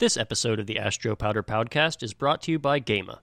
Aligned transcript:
This 0.00 0.16
episode 0.16 0.58
of 0.58 0.66
the 0.66 0.78
Ask 0.78 1.02
Joe 1.02 1.14
Powder 1.14 1.42
Podcast 1.42 2.02
is 2.02 2.14
brought 2.14 2.40
to 2.42 2.52
you 2.52 2.58
by 2.58 2.78
Gema. 2.78 3.20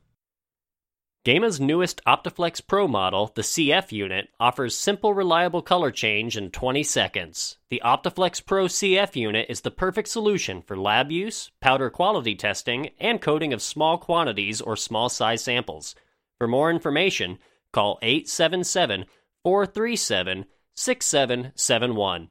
Gema's 1.26 1.60
newest 1.60 2.04
Optiflex 2.06 2.62
Pro 2.68 2.88
model, 2.88 3.32
the 3.34 3.42
CF 3.42 3.92
unit, 3.92 4.30
offers 4.40 4.78
simple, 4.78 5.12
reliable 5.16 5.64
color 5.64 5.90
change 5.90 6.38
in 6.38 6.52
20 6.52 6.84
seconds. 6.84 7.58
The 7.72 7.82
Optiflex 7.84 8.46
Pro 8.46 8.66
CF 8.66 9.16
unit 9.16 9.48
is 9.50 9.62
the 9.62 9.72
perfect 9.72 10.08
solution 10.08 10.62
for 10.62 10.78
lab 10.78 11.10
use, 11.12 11.50
powder 11.62 11.90
quality 11.90 12.36
testing, 12.36 12.92
and 13.00 13.20
coating 13.20 13.54
of 13.54 13.64
small 13.64 13.98
quantities 13.98 14.62
or 14.62 14.76
small 14.76 15.10
size 15.10 15.44
samples. 15.44 15.96
For 16.38 16.48
more 16.48 16.70
information, 16.70 17.40
call 17.74 17.98
877 18.04 19.06
437 19.44 20.46
6771. 20.76 22.30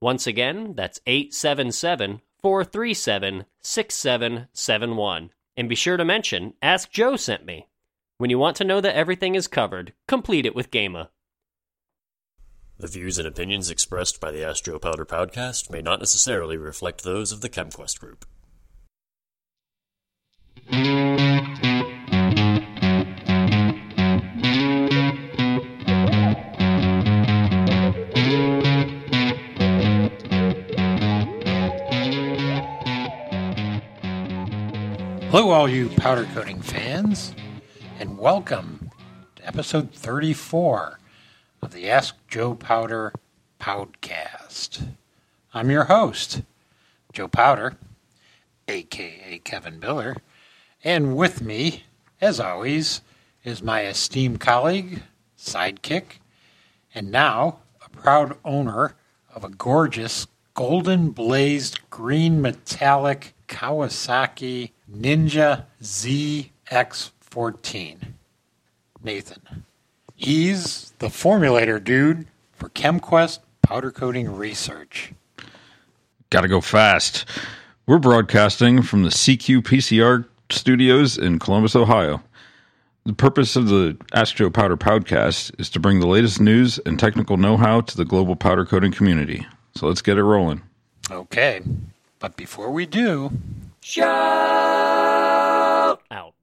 Once 0.00 0.26
again, 0.26 0.72
that's 0.76 0.98
877 1.06 2.22
437 2.42 3.44
6771. 3.60 5.30
And 5.56 5.68
be 5.68 5.74
sure 5.74 5.96
to 5.96 6.04
mention, 6.04 6.54
Ask 6.62 6.90
Joe 6.90 7.16
sent 7.16 7.44
me. 7.44 7.68
When 8.18 8.30
you 8.30 8.38
want 8.38 8.56
to 8.56 8.64
know 8.64 8.80
that 8.80 8.94
everything 8.94 9.34
is 9.34 9.48
covered, 9.48 9.92
complete 10.08 10.46
it 10.46 10.54
with 10.54 10.70
Gema. 10.70 11.10
The 12.78 12.88
views 12.88 13.18
and 13.18 13.28
opinions 13.28 13.70
expressed 13.70 14.20
by 14.20 14.32
the 14.32 14.44
Ask 14.44 14.64
Joe 14.64 14.78
Powder 14.78 15.04
Podcast 15.04 15.70
may 15.70 15.82
not 15.82 16.00
necessarily 16.00 16.56
reflect 16.56 17.04
those 17.04 17.30
of 17.30 17.40
the 17.40 17.48
ChemQuest 17.48 18.00
Group. 18.00 18.24
Hello, 35.32 35.48
all 35.48 35.66
you 35.66 35.88
powder 35.88 36.26
coating 36.34 36.60
fans, 36.60 37.34
and 37.98 38.18
welcome 38.18 38.90
to 39.34 39.46
episode 39.46 39.90
34 39.94 40.98
of 41.62 41.72
the 41.72 41.88
Ask 41.88 42.16
Joe 42.28 42.54
Powder 42.54 43.14
podcast. 43.58 44.88
I'm 45.54 45.70
your 45.70 45.84
host, 45.84 46.42
Joe 47.14 47.28
Powder, 47.28 47.78
aka 48.68 49.40
Kevin 49.42 49.80
Biller, 49.80 50.18
and 50.84 51.16
with 51.16 51.40
me, 51.40 51.84
as 52.20 52.38
always, 52.38 53.00
is 53.42 53.62
my 53.62 53.86
esteemed 53.86 54.38
colleague, 54.38 55.02
sidekick, 55.38 56.18
and 56.94 57.10
now 57.10 57.60
a 57.82 57.88
proud 57.88 58.36
owner 58.44 58.96
of 59.34 59.44
a 59.44 59.48
gorgeous 59.48 60.26
golden 60.52 61.08
blazed 61.08 61.80
green 61.88 62.42
metallic 62.42 63.32
Kawasaki 63.48 64.72
Ninja 64.92 65.64
ZX14. 65.82 67.96
Nathan. 69.02 69.64
He's 70.14 70.92
the 70.98 71.08
formulator 71.08 71.82
dude 71.82 72.26
for 72.52 72.68
ChemQuest 72.70 73.40
powder 73.62 73.90
coating 73.90 74.32
research. 74.34 75.12
Gotta 76.30 76.46
go 76.48 76.60
fast. 76.60 77.24
We're 77.86 77.98
broadcasting 77.98 78.82
from 78.82 79.02
the 79.02 79.08
CQ 79.08 79.62
PCR 79.62 80.24
studios 80.50 81.18
in 81.18 81.40
Columbus, 81.40 81.74
Ohio. 81.74 82.22
The 83.04 83.12
purpose 83.12 83.56
of 83.56 83.66
the 83.66 83.96
Ask 84.14 84.36
Joe 84.36 84.50
Powder 84.50 84.76
Podcast 84.76 85.58
is 85.58 85.68
to 85.70 85.80
bring 85.80 85.98
the 85.98 86.06
latest 86.06 86.40
news 86.40 86.78
and 86.86 87.00
technical 87.00 87.36
know 87.36 87.56
how 87.56 87.80
to 87.80 87.96
the 87.96 88.04
global 88.04 88.36
powder 88.36 88.64
coating 88.64 88.92
community. 88.92 89.44
So 89.74 89.88
let's 89.88 90.02
get 90.02 90.18
it 90.18 90.22
rolling. 90.22 90.62
Okay, 91.10 91.62
but 92.20 92.36
before 92.36 92.70
we 92.70 92.86
do, 92.86 93.32
Shout 93.84 94.06
out. 96.08 96.34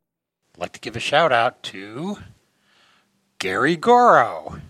I'd 0.53 0.57
like 0.57 0.73
to 0.73 0.79
give 0.81 0.97
a 0.97 0.99
shout 0.99 1.31
out 1.31 1.63
to 1.63 2.17
Gary 3.39 3.77
Goro. 3.77 4.55
You 4.55 4.61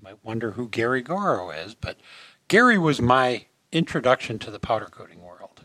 might 0.00 0.24
wonder 0.24 0.52
who 0.52 0.68
Gary 0.68 1.02
Goro 1.02 1.50
is, 1.50 1.74
but 1.74 1.98
Gary 2.46 2.78
was 2.78 3.00
my 3.00 3.46
introduction 3.72 4.38
to 4.38 4.52
the 4.52 4.60
powder 4.60 4.86
coating 4.86 5.20
world. 5.20 5.64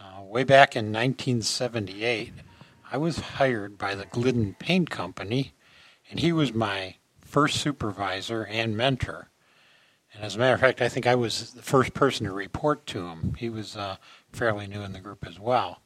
Uh, 0.00 0.22
way 0.24 0.42
back 0.42 0.74
in 0.74 0.86
1978, 0.86 2.32
I 2.90 2.96
was 2.96 3.18
hired 3.18 3.78
by 3.78 3.94
the 3.94 4.06
Glidden 4.06 4.56
Paint 4.58 4.90
Company, 4.90 5.52
and 6.10 6.18
he 6.18 6.32
was 6.32 6.52
my 6.52 6.96
first 7.20 7.60
supervisor 7.60 8.44
and 8.46 8.76
mentor. 8.76 9.28
And 10.12 10.24
as 10.24 10.36
a 10.36 10.38
matter 10.38 10.54
of 10.54 10.60
fact, 10.60 10.82
I 10.82 10.88
think 10.88 11.06
I 11.06 11.14
was 11.14 11.52
the 11.52 11.62
first 11.62 11.94
person 11.94 12.26
to 12.26 12.32
report 12.32 12.84
to 12.88 13.06
him. 13.06 13.34
He 13.38 13.48
was 13.48 13.76
uh, 13.76 13.96
fairly 14.32 14.66
new 14.66 14.82
in 14.82 14.92
the 14.92 15.00
group 15.00 15.26
as 15.26 15.38
well. 15.38 15.80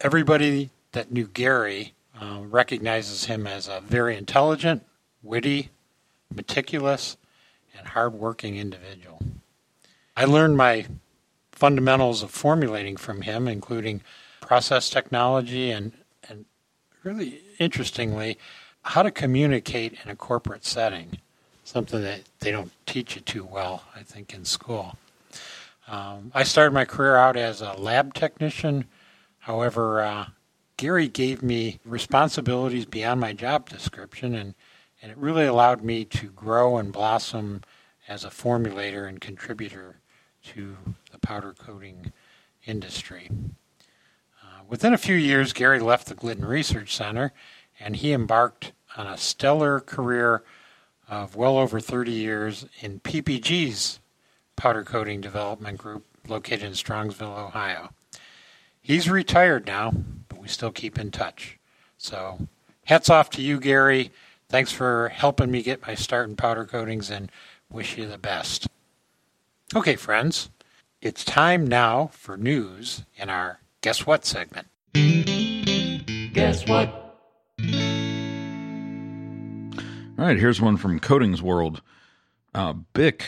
Everybody 0.00 0.70
that 0.92 1.10
knew 1.10 1.26
Gary 1.26 1.94
uh, 2.20 2.40
recognizes 2.42 3.24
him 3.24 3.46
as 3.46 3.68
a 3.68 3.80
very 3.80 4.16
intelligent, 4.16 4.84
witty, 5.22 5.70
meticulous, 6.34 7.16
and 7.76 7.88
hardworking 7.88 8.56
individual. 8.56 9.20
I 10.16 10.24
learned 10.24 10.56
my 10.56 10.86
fundamentals 11.52 12.22
of 12.22 12.30
formulating 12.30 12.96
from 12.96 13.22
him, 13.22 13.48
including 13.48 14.02
process 14.40 14.90
technology 14.90 15.70
and, 15.70 15.92
and 16.28 16.44
really 17.02 17.40
interestingly, 17.58 18.38
how 18.82 19.02
to 19.02 19.10
communicate 19.10 19.98
in 20.04 20.10
a 20.10 20.16
corporate 20.16 20.64
setting, 20.64 21.18
something 21.64 22.02
that 22.02 22.20
they 22.40 22.50
don't 22.50 22.70
teach 22.86 23.16
you 23.16 23.22
too 23.22 23.44
well, 23.44 23.84
I 23.96 24.02
think, 24.02 24.34
in 24.34 24.44
school. 24.44 24.98
Um, 25.86 26.30
I 26.34 26.44
started 26.44 26.72
my 26.72 26.84
career 26.84 27.16
out 27.16 27.36
as 27.36 27.60
a 27.60 27.74
lab 27.74 28.14
technician. 28.14 28.86
However, 29.38 30.00
uh, 30.00 30.26
Gary 30.76 31.08
gave 31.08 31.42
me 31.42 31.78
responsibilities 31.84 32.86
beyond 32.86 33.20
my 33.20 33.32
job 33.32 33.68
description, 33.68 34.34
and, 34.34 34.54
and 35.02 35.12
it 35.12 35.18
really 35.18 35.46
allowed 35.46 35.82
me 35.82 36.04
to 36.06 36.28
grow 36.28 36.78
and 36.78 36.92
blossom 36.92 37.62
as 38.08 38.24
a 38.24 38.30
formulator 38.30 39.08
and 39.08 39.20
contributor 39.20 40.00
to 40.42 40.76
the 41.10 41.18
powder 41.18 41.54
coating 41.56 42.12
industry. 42.64 43.30
Uh, 44.42 44.62
within 44.68 44.92
a 44.92 44.98
few 44.98 45.16
years, 45.16 45.52
Gary 45.52 45.80
left 45.80 46.06
the 46.06 46.14
Glidden 46.14 46.44
Research 46.44 46.94
Center 46.94 47.32
and 47.80 47.96
he 47.96 48.12
embarked 48.12 48.72
on 48.96 49.06
a 49.06 49.16
stellar 49.16 49.80
career 49.80 50.42
of 51.08 51.36
well 51.36 51.58
over 51.58 51.80
30 51.80 52.12
years 52.12 52.66
in 52.80 53.00
PPG's 53.00 54.00
powder 54.56 54.84
coating 54.84 55.20
development 55.20 55.78
group 55.78 56.04
located 56.28 56.62
in 56.62 56.72
Strongsville, 56.72 57.46
Ohio. 57.46 57.90
He's 58.80 59.08
retired 59.08 59.66
now, 59.66 59.92
but 60.28 60.40
we 60.40 60.48
still 60.48 60.70
keep 60.70 60.98
in 60.98 61.10
touch. 61.10 61.58
So, 61.96 62.48
hats 62.84 63.08
off 63.08 63.30
to 63.30 63.42
you, 63.42 63.58
Gary. 63.58 64.10
Thanks 64.48 64.72
for 64.72 65.08
helping 65.08 65.50
me 65.50 65.62
get 65.62 65.86
my 65.86 65.94
start 65.94 66.28
in 66.28 66.36
powder 66.36 66.64
coatings 66.64 67.10
and 67.10 67.30
wish 67.70 67.96
you 67.96 68.06
the 68.06 68.18
best. 68.18 68.68
Okay, 69.74 69.96
friends, 69.96 70.50
it's 71.00 71.24
time 71.24 71.66
now 71.66 72.10
for 72.12 72.36
news 72.36 73.04
in 73.16 73.30
our 73.30 73.60
Guess 73.80 74.06
What 74.06 74.24
segment. 74.24 74.68
Guess 76.32 76.66
what? 76.68 76.88
All 80.16 80.24
right, 80.24 80.38
here's 80.38 80.60
one 80.60 80.76
from 80.76 81.00
Coatings 81.00 81.42
World. 81.42 81.82
Uh, 82.54 82.74
Bic 82.92 83.24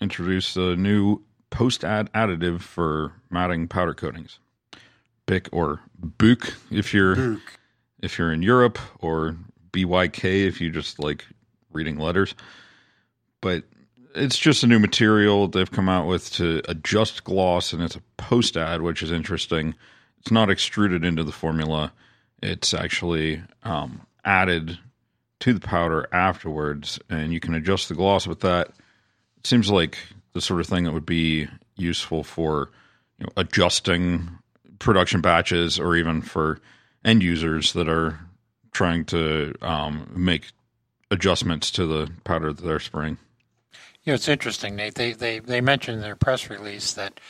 introduced 0.00 0.56
a 0.56 0.76
new 0.76 1.22
post 1.50 1.84
add 1.84 2.12
additive 2.12 2.60
for 2.60 3.12
matting 3.30 3.68
powder 3.68 3.94
coatings. 3.94 4.38
Bic 5.26 5.48
or 5.52 5.80
Buc 6.00 6.54
if 6.70 6.94
you're 6.94 7.38
if 8.00 8.18
you're 8.18 8.32
in 8.32 8.42
Europe, 8.42 8.78
or 9.00 9.36
BYK 9.72 10.46
if 10.46 10.60
you 10.60 10.70
just 10.70 10.98
like 10.98 11.26
reading 11.70 11.98
letters. 11.98 12.34
But 13.40 13.64
it's 14.14 14.38
just 14.38 14.64
a 14.64 14.66
new 14.66 14.78
material 14.78 15.46
they've 15.48 15.70
come 15.70 15.88
out 15.88 16.06
with 16.06 16.32
to 16.34 16.62
adjust 16.68 17.24
gloss, 17.24 17.72
and 17.72 17.82
it's 17.82 17.96
a 17.96 18.02
post 18.16 18.56
add, 18.56 18.82
which 18.82 19.02
is 19.02 19.12
interesting. 19.12 19.74
It's 20.20 20.30
not 20.30 20.50
extruded 20.50 21.04
into 21.04 21.24
the 21.24 21.32
formula; 21.32 21.92
it's 22.42 22.72
actually 22.72 23.42
um, 23.64 24.06
added 24.24 24.78
to 25.40 25.52
the 25.52 25.60
powder 25.60 26.08
afterwards, 26.10 26.98
and 27.10 27.32
you 27.32 27.40
can 27.40 27.54
adjust 27.54 27.88
the 27.88 27.94
gloss 27.94 28.26
with 28.26 28.40
that. 28.40 28.72
Seems 29.44 29.70
like 29.70 29.98
the 30.32 30.40
sort 30.40 30.60
of 30.60 30.66
thing 30.66 30.84
that 30.84 30.92
would 30.92 31.06
be 31.06 31.48
useful 31.76 32.24
for 32.24 32.70
you 33.18 33.26
know, 33.26 33.32
adjusting 33.36 34.28
production 34.78 35.20
batches, 35.20 35.78
or 35.78 35.96
even 35.96 36.22
for 36.22 36.60
end 37.04 37.22
users 37.22 37.72
that 37.72 37.88
are 37.88 38.18
trying 38.72 39.04
to 39.06 39.54
um, 39.60 40.10
make 40.14 40.50
adjustments 41.10 41.70
to 41.72 41.86
the 41.86 42.10
powder 42.24 42.52
that 42.52 42.62
they're 42.62 42.78
spraying. 42.78 43.18
Know, 44.08 44.14
it's 44.14 44.28
interesting, 44.28 44.74
Nate. 44.74 44.94
They 44.94 45.12
they 45.12 45.38
they 45.38 45.60
mentioned 45.60 45.96
in 45.96 46.02
their 46.02 46.16
press 46.16 46.48
release 46.48 46.94
that 46.94 47.20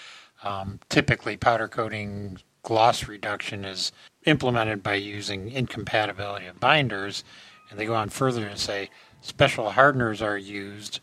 um, 0.45 0.79
typically 0.89 1.37
powder 1.37 1.67
coating 1.67 2.39
gloss 2.63 3.09
reduction 3.09 3.65
is 3.65 3.91
implemented 4.27 4.81
by 4.81 4.95
using 4.95 5.51
incompatibility 5.51 6.47
of 6.47 6.61
binders, 6.61 7.25
and 7.69 7.81
they 7.81 7.85
go 7.85 7.97
on 7.97 8.11
further 8.11 8.49
to 8.49 8.57
say 8.57 8.91
special 9.23 9.71
hardeners 9.71 10.23
are 10.23 10.39
used, 10.39 11.01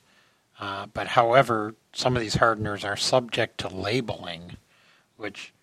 uh, 0.59 0.87
but 0.93 1.07
however, 1.07 1.75
some 1.93 2.15
of 2.15 2.21
these 2.21 2.35
hardeners 2.35 2.83
are 2.83 2.95
subject 2.95 3.57
to 3.59 3.67
labeling, 3.67 4.57
which 5.17 5.53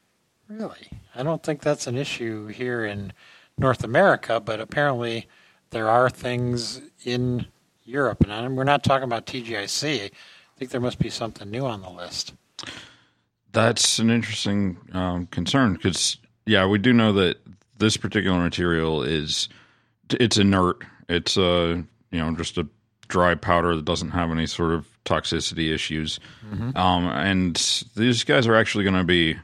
Really? 0.52 0.90
I 1.14 1.22
don't 1.22 1.42
think 1.42 1.62
that's 1.62 1.86
an 1.86 1.96
issue 1.96 2.48
here 2.48 2.84
in 2.84 3.12
North 3.56 3.84
America, 3.84 4.40
but 4.40 4.60
apparently 4.60 5.26
there 5.70 5.88
are 5.88 6.10
things 6.10 6.82
in 7.04 7.46
Europe. 7.84 8.24
And 8.28 8.56
we're 8.56 8.64
not 8.64 8.84
talking 8.84 9.04
about 9.04 9.26
TGIC. 9.26 10.04
I 10.04 10.10
think 10.58 10.70
there 10.70 10.80
must 10.80 10.98
be 10.98 11.08
something 11.08 11.50
new 11.50 11.64
on 11.64 11.80
the 11.80 11.90
list. 11.90 12.34
That's 13.52 13.98
an 13.98 14.10
interesting 14.10 14.76
um, 14.92 15.26
concern 15.26 15.74
because, 15.74 16.18
yeah, 16.44 16.66
we 16.66 16.78
do 16.78 16.92
know 16.92 17.12
that 17.14 17.38
this 17.78 17.96
particular 17.96 18.38
material 18.38 19.02
is 19.02 19.48
it's 20.10 20.36
inert. 20.36 20.84
It's 21.08 21.36
a 21.36 21.82
you 22.10 22.18
know 22.18 22.34
just 22.36 22.58
a 22.58 22.66
dry 23.12 23.34
powder 23.34 23.76
that 23.76 23.84
doesn't 23.84 24.12
have 24.12 24.30
any 24.30 24.46
sort 24.46 24.72
of 24.72 24.88
toxicity 25.04 25.72
issues. 25.72 26.18
Mm-hmm. 26.50 26.74
Um, 26.76 27.06
and 27.08 27.56
these 27.94 28.24
guys 28.24 28.46
are 28.46 28.56
actually 28.56 28.84
going 28.84 28.96
to 28.96 29.04
be 29.04 29.36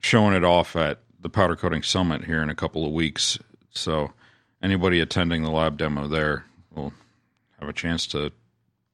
showing 0.00 0.34
it 0.34 0.42
off 0.42 0.74
at 0.74 0.98
the 1.20 1.28
powder 1.28 1.54
coating 1.54 1.84
summit 1.84 2.24
here 2.24 2.42
in 2.42 2.50
a 2.50 2.54
couple 2.54 2.84
of 2.84 2.92
weeks. 2.92 3.38
So 3.70 4.12
anybody 4.60 5.00
attending 5.00 5.44
the 5.44 5.50
lab 5.50 5.78
demo 5.78 6.08
there 6.08 6.46
will 6.74 6.92
have 7.60 7.68
a 7.68 7.72
chance 7.72 8.08
to 8.08 8.32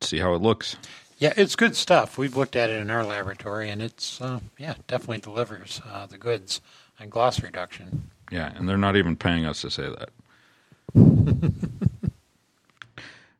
see 0.03 0.19
how 0.19 0.35
it 0.35 0.43
looks. 0.43 0.77
Yeah, 1.17 1.33
it's 1.35 1.57
good 1.57 1.75
stuff. 1.75 2.19
We've 2.19 2.37
looked 2.37 2.55
at 2.55 2.69
it 2.69 2.83
in 2.83 2.91
our 2.91 3.05
laboratory, 3.05 3.71
and 3.71 3.81
it's 3.81 4.21
uh, 4.21 4.41
yeah 4.59 4.75
definitely 4.89 5.19
delivers 5.19 5.81
uh, 5.91 6.05
the 6.05 6.19
goods 6.19 6.61
on 7.01 7.09
gloss 7.09 7.43
reduction. 7.43 8.11
Yeah, 8.31 8.53
and 8.57 8.69
they're 8.69 8.77
not 8.77 8.97
even 8.97 9.17
paying 9.17 9.47
us 9.47 9.63
to 9.63 9.71
say 9.71 9.89
that. 9.89 10.11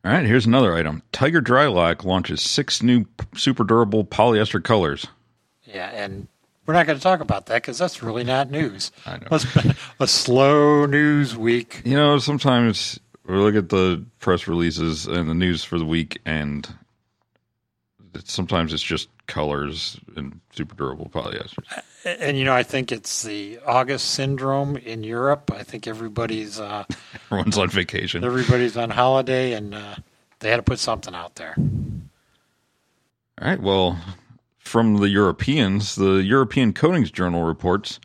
All 0.05 0.11
right, 0.11 0.27
here's 0.27 0.47
another 0.47 0.75
item. 0.75 1.03
Tiger 1.13 1.41
Drylac 1.41 2.05
launches 2.05 2.43
six 2.43 2.83
new 2.83 3.05
super 3.37 3.63
durable 3.63 4.05
polyester 4.05 4.63
colors. 4.63 5.07
Yeah, 5.65 5.91
and 5.91 6.27
we're 6.67 6.75
not 6.75 6.87
going 6.87 6.99
to 6.99 7.03
talk 7.03 7.21
about 7.21 7.47
that 7.47 7.63
because 7.63 7.79
that's 7.79 8.03
really 8.03 8.25
not 8.25 8.51
news. 8.51 8.91
I 9.07 9.19
know. 9.19 9.29
It's 9.31 9.55
been 9.55 9.77
a 10.01 10.09
slow 10.09 10.87
news 10.87 11.37
week. 11.37 11.83
You 11.85 11.97
know, 11.97 12.19
sometimes 12.19 12.99
we 13.27 13.37
look 13.37 13.55
at 13.55 13.69
the 13.69 14.05
press 14.19 14.49
releases 14.49 15.07
and 15.07 15.29
the 15.31 15.35
news 15.35 15.63
for 15.63 15.79
the 15.79 15.85
week, 15.85 16.21
and 16.25 16.69
sometimes 18.25 18.73
it's 18.73 18.83
just 18.83 19.09
colors 19.27 19.99
and 20.17 20.41
super 20.53 20.75
durable 20.75 21.09
polyester. 21.09 21.63
And 22.05 22.39
you 22.39 22.45
know, 22.45 22.55
I 22.55 22.63
think 22.63 22.93
it's 22.93 23.23
the 23.23 23.59
August 23.67 24.11
syndrome 24.11 24.77
in 24.77 25.05
Europe. 25.05 25.51
I 25.53 25.63
think 25.63 25.87
everybody's 25.87 26.61
uh, 26.61 26.85
everyone's 27.27 27.59
on 27.59 27.69
vacation. 27.69 28.25
Everybody's 28.25 28.77
on 28.77 28.91
holiday, 28.91 29.53
and 29.53 29.75
uh, 29.75 29.97
they 30.41 30.51
had 30.51 30.57
to 30.57 30.63
put 30.63 30.79
something 30.79 31.15
out 31.15 31.37
there. 31.37 31.55
All 31.59 33.49
right. 33.49 33.61
Well, 33.61 33.99
from 34.59 34.99
the 34.99 35.09
Europeans, 35.09 35.95
the 35.95 36.23
European 36.23 36.73
Coatings 36.73 37.11
Journal 37.11 37.45
reports 37.45 38.01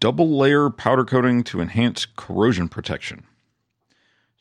double 0.00 0.36
layer 0.36 0.70
powder 0.70 1.04
coating 1.04 1.44
to 1.44 1.60
enhance 1.60 2.06
corrosion 2.16 2.68
protection. 2.68 3.24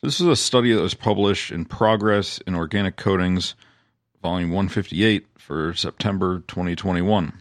This 0.02 0.19
is 0.22 0.28
a 0.28 0.36
study 0.36 0.72
that 0.74 0.81
was 0.81 0.94
published 0.94 1.52
in 1.52 1.66
Progress 1.66 2.38
in 2.46 2.56
Organic 2.56 2.96
Coatings, 2.96 3.56
volume 4.25 4.50
158 4.50 5.27
for 5.38 5.75
September 5.75 6.39
2021. 6.48 7.31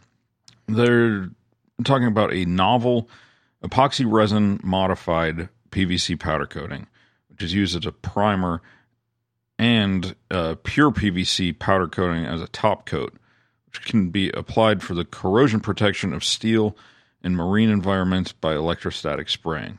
They're 0.68 1.30
talking 1.82 2.06
about 2.06 2.34
a 2.34 2.44
novel 2.44 3.08
epoxy 3.64 4.04
resin 4.06 4.60
modified 4.62 5.48
PVC 5.70 6.20
powder 6.20 6.44
coating, 6.44 6.86
which 7.30 7.42
is 7.42 7.54
used 7.54 7.74
as 7.74 7.86
a 7.86 7.92
primer, 7.92 8.60
and 9.58 10.14
uh, 10.30 10.56
pure 10.62 10.90
PVC 10.90 11.58
powder 11.58 11.88
coating 11.88 12.26
as 12.26 12.42
a 12.42 12.48
top 12.48 12.84
coat, 12.84 13.14
which 13.64 13.80
can 13.86 14.10
be 14.10 14.28
applied 14.32 14.82
for 14.82 14.92
the 14.92 15.06
corrosion 15.06 15.60
protection 15.60 16.12
of 16.12 16.22
steel 16.22 16.76
in 17.22 17.34
marine 17.34 17.70
environments 17.70 18.32
by 18.32 18.54
electrostatic 18.54 19.30
spraying. 19.30 19.78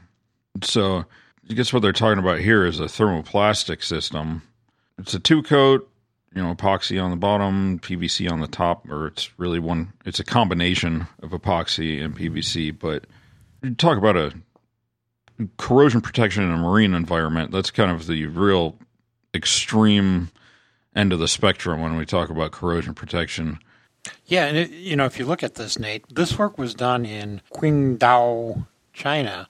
So, 0.63 1.06
I 1.48 1.54
guess 1.54 1.72
what 1.72 1.84
they're 1.84 1.92
talking 1.92 2.18
about 2.18 2.40
here 2.40 2.66
is 2.66 2.80
a 2.80 2.86
thermoplastic 2.86 3.84
system. 3.84 4.42
It's 4.98 5.13
a 5.13 5.19
two 5.19 5.44
coat 5.44 5.88
you 6.36 6.44
know 6.44 6.54
epoxy 6.54 7.02
on 7.02 7.12
the 7.12 7.18
bottom, 7.18 7.80
PVC 7.80 8.30
on 8.30 8.42
the 8.42 8.48
top, 8.48 8.88
or 8.90 9.08
it's 9.08 9.32
really 9.40 9.60
one. 9.60 9.94
It's 10.06 10.20
a 10.20 10.24
combination 10.24 11.08
of 11.24 11.32
epoxy 11.32 12.04
and 12.04 12.16
PVC. 12.16 12.78
But 12.78 13.06
talk 13.78 13.98
about 13.98 14.18
a 14.18 14.34
corrosion 15.58 16.02
protection 16.02 16.44
in 16.44 16.52
a 16.52 16.58
marine 16.58 16.94
environment. 16.94 17.52
That's 17.52 17.72
kind 17.72 17.90
of 17.90 18.06
the 18.08 18.26
real 18.28 18.78
extreme 19.34 20.30
end 20.96 21.14
of 21.14 21.20
the 21.20 21.28
spectrum 21.28 21.82
when 21.82 21.96
we 21.96 22.06
talk 22.06 22.30
about 22.30 22.52
corrosion 22.52 22.94
protection. 22.94 23.60
Yeah, 24.26 24.46
and 24.46 24.58
it, 24.58 24.72
you 24.72 24.98
know 24.98 25.06
if 25.06 25.18
you 25.18 25.26
look 25.26 25.42
at 25.42 25.56
this, 25.56 25.80
Nate, 25.80 26.04
this 26.14 26.38
work 26.38 26.58
was 26.58 26.76
done 26.76 27.06
in 27.06 27.42
Qingdao, 27.54 28.68
China, 28.92 29.48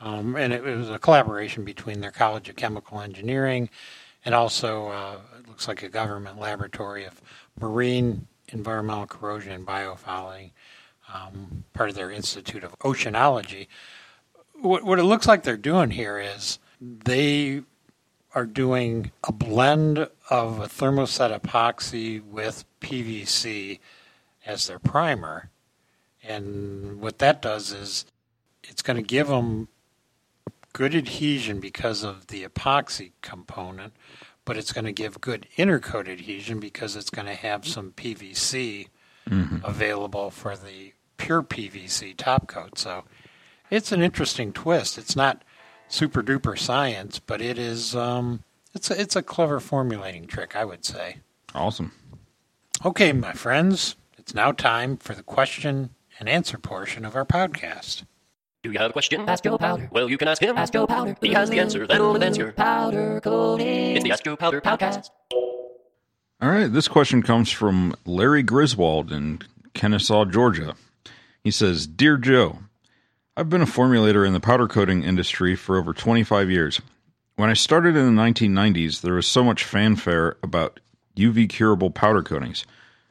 um, 0.00 0.34
and 0.34 0.52
it, 0.52 0.66
it 0.66 0.76
was 0.76 0.90
a 0.90 0.98
collaboration 0.98 1.64
between 1.64 2.00
their 2.00 2.10
College 2.10 2.48
of 2.48 2.56
Chemical 2.56 3.00
Engineering 3.00 3.70
and 4.24 4.34
also 4.34 4.88
uh, 4.88 5.16
looks 5.54 5.68
like 5.68 5.84
a 5.84 5.88
government 5.88 6.36
laboratory 6.36 7.04
of 7.04 7.22
marine 7.60 8.26
environmental 8.48 9.06
corrosion 9.06 9.52
and 9.52 9.64
biofouling, 9.64 10.50
um, 11.14 11.62
part 11.72 11.88
of 11.88 11.94
their 11.94 12.10
Institute 12.10 12.64
of 12.64 12.76
Oceanology. 12.80 13.68
What, 14.60 14.82
what 14.82 14.98
it 14.98 15.04
looks 15.04 15.28
like 15.28 15.44
they're 15.44 15.56
doing 15.56 15.90
here 15.90 16.18
is 16.18 16.58
they 16.80 17.62
are 18.34 18.46
doing 18.46 19.12
a 19.22 19.30
blend 19.30 20.08
of 20.28 20.58
a 20.58 20.66
thermoset 20.66 21.38
epoxy 21.38 22.20
with 22.20 22.64
PVC 22.80 23.78
as 24.44 24.66
their 24.66 24.80
primer. 24.80 25.50
And 26.24 27.00
what 27.00 27.20
that 27.20 27.40
does 27.40 27.70
is 27.70 28.06
it's 28.64 28.82
going 28.82 28.96
to 28.96 29.04
give 29.04 29.28
them 29.28 29.68
good 30.72 30.96
adhesion 30.96 31.60
because 31.60 32.02
of 32.02 32.26
the 32.26 32.42
epoxy 32.42 33.12
component, 33.22 33.92
but 34.44 34.56
it's 34.56 34.72
going 34.72 34.84
to 34.84 34.92
give 34.92 35.20
good 35.20 35.46
intercoat 35.56 36.08
adhesion 36.08 36.60
because 36.60 36.96
it's 36.96 37.10
going 37.10 37.26
to 37.26 37.34
have 37.34 37.66
some 37.66 37.92
PVC 37.92 38.88
mm-hmm. 39.28 39.64
available 39.64 40.30
for 40.30 40.56
the 40.56 40.92
pure 41.16 41.42
PVC 41.42 42.16
top 42.16 42.46
coat. 42.46 42.78
So 42.78 43.04
it's 43.70 43.92
an 43.92 44.02
interesting 44.02 44.52
twist. 44.52 44.98
It's 44.98 45.16
not 45.16 45.42
super 45.88 46.22
duper 46.22 46.58
science, 46.58 47.18
but 47.18 47.40
it 47.40 47.58
is 47.58 47.94
um, 47.94 48.42
it's 48.74 48.90
a, 48.90 49.00
it's 49.00 49.16
a 49.16 49.22
clever 49.22 49.60
formulating 49.60 50.26
trick, 50.26 50.56
I 50.56 50.64
would 50.64 50.84
say. 50.84 51.18
Awesome. 51.54 51.92
Okay, 52.84 53.12
my 53.12 53.32
friends, 53.32 53.96
it's 54.18 54.34
now 54.34 54.52
time 54.52 54.96
for 54.96 55.14
the 55.14 55.22
question 55.22 55.90
and 56.18 56.28
answer 56.28 56.58
portion 56.58 57.04
of 57.04 57.16
our 57.16 57.24
podcast. 57.24 58.04
Do 58.64 58.72
you 58.72 58.78
have 58.78 58.88
a 58.88 58.92
question? 58.94 59.28
Ask 59.28 59.44
Joe 59.44 59.58
Powder. 59.58 59.90
Well, 59.92 60.08
you 60.08 60.16
can 60.16 60.26
ask 60.26 60.40
him. 60.40 60.56
Ask 60.56 60.72
Joe 60.72 60.86
Powder. 60.86 61.14
He 61.20 61.34
has 61.34 61.50
the 61.50 61.60
answer 61.60 61.86
that'll 61.86 62.14
advance 62.14 62.38
your 62.38 62.50
powder 62.52 63.20
coating. 63.20 63.94
It's 63.94 64.04
the 64.04 64.10
Ask 64.10 64.24
Joe 64.24 64.36
Powder 64.36 64.62
podcast. 64.62 65.10
All 66.40 66.48
right, 66.48 66.72
this 66.72 66.88
question 66.88 67.22
comes 67.22 67.50
from 67.50 67.94
Larry 68.06 68.42
Griswold 68.42 69.12
in 69.12 69.40
Kennesaw, 69.74 70.24
Georgia. 70.24 70.76
He 71.42 71.50
says, 71.50 71.86
"Dear 71.86 72.16
Joe, 72.16 72.60
I've 73.36 73.50
been 73.50 73.60
a 73.60 73.66
formulator 73.66 74.26
in 74.26 74.32
the 74.32 74.40
powder 74.40 74.66
coating 74.66 75.04
industry 75.04 75.54
for 75.56 75.76
over 75.76 75.92
25 75.92 76.50
years. 76.50 76.80
When 77.36 77.50
I 77.50 77.54
started 77.54 77.96
in 77.96 78.06
the 78.06 78.22
1990s, 78.22 79.02
there 79.02 79.12
was 79.12 79.26
so 79.26 79.44
much 79.44 79.62
fanfare 79.62 80.38
about 80.42 80.80
UV 81.14 81.48
curable 81.48 81.90
powder 81.90 82.22
coatings. 82.22 82.64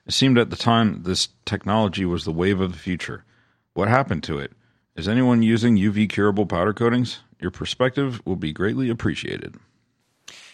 It 0.07 0.13
seemed 0.13 0.39
at 0.39 0.49
the 0.49 0.55
time 0.55 1.03
this 1.03 1.29
technology 1.45 2.05
was 2.05 2.25
the 2.25 2.31
wave 2.31 2.59
of 2.59 2.71
the 2.71 2.79
future. 2.79 3.23
What 3.75 3.87
happened 3.87 4.23
to 4.23 4.39
it? 4.39 4.51
Is 4.95 5.07
anyone 5.07 5.41
using 5.41 5.75
UV 5.75 6.09
curable 6.09 6.45
powder 6.45 6.73
coatings? 6.73 7.19
Your 7.39 7.51
perspective 7.51 8.21
will 8.25 8.35
be 8.35 8.53
greatly 8.53 8.89
appreciated. 8.89 9.55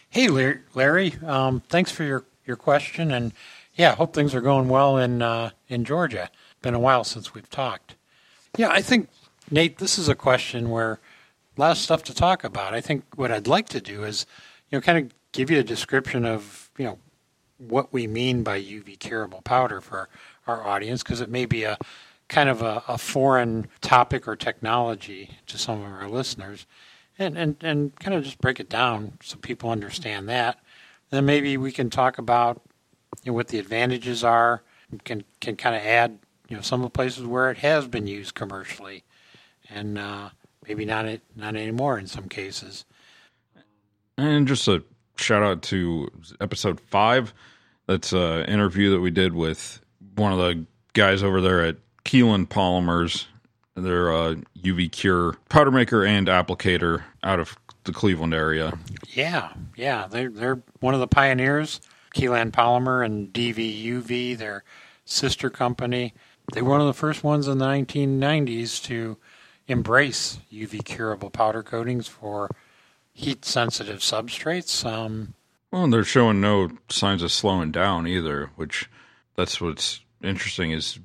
Hey, 0.10 0.28
Larry. 0.28 1.14
Um, 1.26 1.62
thanks 1.68 1.92
for 1.92 2.04
your, 2.04 2.26
your 2.46 2.56
question, 2.56 3.12
and 3.12 3.34
yeah, 3.76 3.96
hope 3.96 4.14
things 4.14 4.34
are 4.34 4.42
going 4.42 4.70
well 4.70 4.98
in 4.98 5.22
uh, 5.22 5.52
in 5.68 5.86
Georgia. 5.86 6.30
Been 6.62 6.74
a 6.74 6.80
while 6.80 7.04
since 7.04 7.34
we've 7.34 7.50
talked. 7.50 7.96
Yeah, 8.58 8.70
I 8.70 8.82
think 8.82 9.10
Nate, 9.52 9.78
this 9.78 10.00
is 10.00 10.10
a 10.10 10.16
question 10.16 10.70
where 10.70 11.00
a 11.58 11.62
lot 11.62 11.72
of 11.72 11.78
stuff 11.78 12.04
to 12.04 12.14
talk 12.14 12.44
about. 12.44 12.74
I 12.74 12.82
think 12.82 13.04
what 13.16 13.32
I'd 13.32 13.48
like 13.48 13.70
to 13.70 13.82
do 13.82 14.04
is, 14.04 14.26
you 14.70 14.78
know, 14.78 14.82
kind 14.82 14.98
of 14.98 15.14
give 15.32 15.52
you 15.52 15.60
a 15.60 15.64
description 15.64 16.26
of 16.26 16.72
you 16.78 16.86
know 16.86 16.98
what 17.58 17.92
we 17.92 18.08
mean 18.08 18.42
by 18.42 18.60
UV 18.60 18.98
curable 19.00 19.42
powder 19.42 19.82
for 19.82 20.10
our 20.48 20.66
audience 20.66 21.04
because 21.04 21.22
it 21.22 21.30
may 21.30 21.46
be 21.46 21.64
a 21.64 21.78
kind 22.30 22.48
of 22.48 22.62
a, 22.62 22.84
a, 22.88 22.98
foreign 22.98 23.68
topic 23.82 24.28
or 24.28 24.36
technology 24.36 25.32
to 25.48 25.58
some 25.58 25.82
of 25.82 25.92
our 25.92 26.08
listeners 26.08 26.68
and, 27.18 27.38
and, 27.38 27.58
and 27.62 27.96
kind 28.00 28.16
of 28.16 28.24
just 28.24 28.40
break 28.40 28.60
it 28.60 28.70
down 28.70 29.14
so 29.22 29.36
people 29.38 29.72
understand 29.72 30.30
that. 30.30 30.60
Then 31.10 31.26
maybe 31.26 31.58
we 31.58 31.72
can 31.72 31.90
talk 31.90 32.20
about 32.20 32.62
you 33.24 33.32
know, 33.32 33.36
what 33.36 33.48
the 33.48 33.58
advantages 33.58 34.24
are, 34.24 34.62
can, 35.04 35.24
can 35.42 35.56
kind 35.56 35.76
of 35.76 35.82
add 35.82 36.20
you 36.48 36.56
know, 36.56 36.62
some 36.62 36.82
of 36.82 36.86
the 36.86 36.96
places 36.96 37.26
where 37.26 37.50
it 37.50 37.58
has 37.58 37.88
been 37.88 38.06
used 38.06 38.36
commercially 38.36 39.04
and 39.70 39.98
uh, 39.98 40.30
maybe 40.68 40.86
not, 40.86 41.06
not 41.36 41.56
anymore 41.56 41.98
in 41.98 42.06
some 42.06 42.30
cases. 42.30 42.86
And 44.18 44.48
just 44.48 44.68
a 44.68 44.84
shout 45.18 45.42
out 45.42 45.64
to 45.64 46.10
episode 46.40 46.80
five. 46.80 47.34
That's 47.88 48.14
an 48.14 48.46
interview 48.46 48.92
that 48.92 49.00
we 49.00 49.10
did 49.10 49.34
with 49.34 49.82
one 50.16 50.32
of 50.32 50.38
the 50.38 50.66
guys 50.94 51.24
over 51.24 51.42
there 51.42 51.66
at 51.66 51.78
Keyland 52.06 52.48
Polymers 52.48 53.26
They're 53.76 54.12
a 54.12 54.36
UV 54.62 54.92
cure 54.92 55.38
powder 55.50 55.72
maker 55.72 56.06
and 56.06 56.28
applicator 56.28 57.04
out 57.24 57.40
of 57.40 57.56
the 57.84 57.92
Cleveland 57.92 58.34
area. 58.34 58.78
Yeah, 59.10 59.54
yeah, 59.76 60.08
they're 60.08 60.30
they're 60.30 60.62
one 60.80 60.94
of 60.94 61.00
the 61.00 61.08
pioneers. 61.08 61.82
Keyland 62.16 62.52
Polymer 62.52 63.06
and 63.06 63.32
DVUV, 63.32 64.38
their 64.38 64.64
sister 65.06 65.50
company. 65.50 66.14
They 66.54 66.62
were 66.62 66.72
one 66.72 66.82
of 66.82 66.88
the 66.88 66.94
first 66.94 67.24
ones 67.24 67.48
in 67.48 67.60
the 67.60 67.66
1990s 67.66 68.84
to 68.86 69.18
embrace 69.68 70.40
UV 70.52 70.84
curable 70.84 71.30
powder 71.30 71.62
coatings 71.62 72.08
for 72.08 72.50
heat 73.14 73.46
sensitive 73.46 74.00
substrates. 74.00 74.84
Um, 74.84 75.36
well, 75.72 75.84
and 75.84 75.94
they're 75.94 76.04
showing 76.04 76.42
no 76.42 76.70
signs 76.90 77.22
of 77.22 77.32
slowing 77.32 77.72
down 77.72 78.08
either, 78.08 78.50
which 78.56 78.90
that's 79.36 79.62
what's 79.62 80.02
interesting 80.24 80.72
is, 80.72 81.00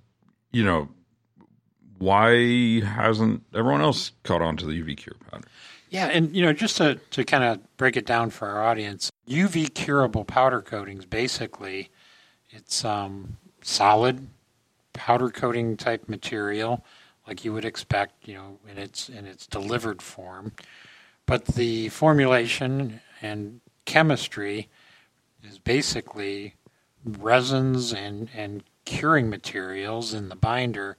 you 0.54 0.64
know, 0.64 0.88
why 1.98 2.80
hasn't 2.80 3.42
everyone 3.54 3.80
else 3.80 4.12
caught 4.22 4.42
on 4.42 4.56
to 4.58 4.66
the 4.66 4.80
UV 4.82 4.96
cure 4.96 5.16
powder? 5.30 5.46
Yeah, 5.90 6.06
and 6.06 6.34
you 6.34 6.42
know, 6.42 6.52
just 6.52 6.76
to, 6.78 6.96
to 7.10 7.24
kind 7.24 7.44
of 7.44 7.76
break 7.76 7.96
it 7.96 8.06
down 8.06 8.30
for 8.30 8.48
our 8.48 8.62
audience, 8.62 9.10
UV 9.28 9.74
curable 9.74 10.24
powder 10.24 10.60
coatings 10.60 11.06
basically 11.06 11.90
it's 12.50 12.84
um, 12.84 13.36
solid 13.62 14.28
powder 14.92 15.28
coating 15.28 15.76
type 15.76 16.08
material 16.08 16.84
like 17.26 17.44
you 17.44 17.52
would 17.52 17.64
expect, 17.64 18.28
you 18.28 18.34
know, 18.34 18.58
in 18.70 18.78
its 18.78 19.08
in 19.08 19.26
its 19.26 19.46
delivered 19.46 20.02
form. 20.02 20.52
But 21.26 21.46
the 21.46 21.88
formulation 21.88 23.00
and 23.22 23.60
chemistry 23.86 24.68
is 25.42 25.58
basically 25.58 26.54
resins 27.04 27.92
and, 27.92 28.28
and 28.34 28.62
curing 28.84 29.30
materials 29.30 30.14
in 30.14 30.28
the 30.28 30.36
binder 30.36 30.96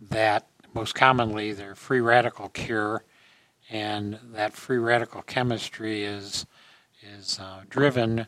that 0.00 0.46
most 0.74 0.94
commonly 0.94 1.52
they're 1.52 1.74
free 1.74 2.00
radical 2.00 2.48
cure 2.50 3.04
and 3.70 4.18
that 4.32 4.52
free 4.52 4.78
radical 4.78 5.22
chemistry 5.22 6.04
is 6.04 6.46
is 7.02 7.38
uh, 7.38 7.62
driven 7.68 8.26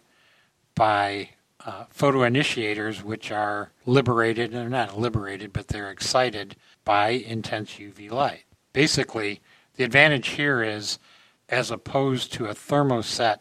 by 0.75 1.31
uh, 1.65 1.85
photoinitiators, 1.95 3.03
which 3.03 3.31
are 3.31 3.73
liberated, 3.85 4.55
or 4.55 4.69
not 4.69 4.99
liberated, 4.99 5.53
but 5.53 5.69
they're 5.69 5.91
excited 5.91 6.57
by 6.85 7.11
intense 7.11 7.73
UV 7.73 8.11
light. 8.11 8.45
Basically, 8.73 9.41
the 9.77 9.85
advantage 9.85 10.29
here 10.29 10.63
is 10.63 10.99
as 11.49 11.71
opposed 11.71 12.33
to 12.33 12.47
a 12.47 12.55
thermoset 12.55 13.39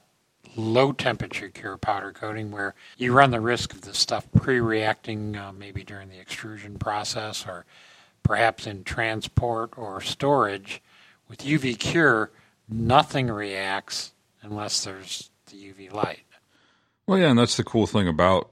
low 0.58 0.92
temperature 0.92 1.50
cure 1.50 1.78
powder 1.78 2.12
coating 2.12 2.52
where 2.52 2.76
you 2.98 3.14
run 3.14 3.32
the 3.32 3.40
risk 3.40 3.74
of 3.74 3.82
the 3.82 3.94
stuff 3.94 4.28
pre-reacting 4.36 5.36
uh, 5.36 5.52
maybe 5.52 5.84
during 5.84 6.10
the 6.10 6.20
extrusion 6.20 6.78
process 6.78 7.46
or 7.48 7.66
perhaps 8.24 8.68
in 8.68 8.84
transport 8.84 9.72
or 9.78 10.02
storage. 10.02 10.82
With 11.30 11.40
UV 11.40 11.78
cure 11.80 12.32
nothing 12.70 13.30
reacts 13.30 14.14
unless 14.42 14.84
there's 14.84 15.30
the 15.48 15.58
UV 15.58 15.94
light. 15.94 16.20
Well, 17.06 17.18
yeah, 17.18 17.30
and 17.30 17.40
that's 17.40 17.58
the 17.58 17.64
cool 17.64 17.88
thing 17.88 18.08
about 18.08 18.50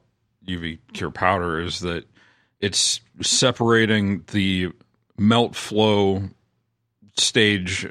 UV 0.47 0.79
cure 0.93 1.11
powder 1.11 1.59
is 1.59 1.79
that 1.81 2.05
it's 2.61 3.01
separating 3.21 4.23
the 4.31 4.71
melt 5.17 5.55
flow 5.55 6.23
stage 7.17 7.87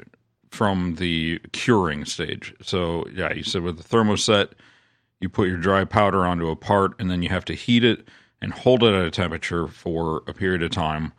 from 0.55 0.95
the 0.95 1.39
curing 1.51 2.05
stage. 2.05 2.55
So, 2.61 3.05
yeah, 3.13 3.33
you 3.33 3.43
said 3.43 3.61
with 3.61 3.77
the 3.77 3.83
thermoset, 3.83 4.53
you 5.19 5.27
put 5.27 5.49
your 5.49 5.57
dry 5.57 5.83
powder 5.83 6.25
onto 6.25 6.49
a 6.49 6.55
part 6.55 6.93
and 6.97 7.11
then 7.11 7.21
you 7.21 7.27
have 7.27 7.43
to 7.45 7.53
heat 7.53 7.83
it 7.83 8.07
and 8.41 8.53
hold 8.53 8.81
it 8.81 8.93
at 8.93 9.05
a 9.05 9.11
temperature 9.11 9.67
for 9.67 10.23
a 10.27 10.33
period 10.33 10.63
of 10.63 10.71
time. 10.71 11.11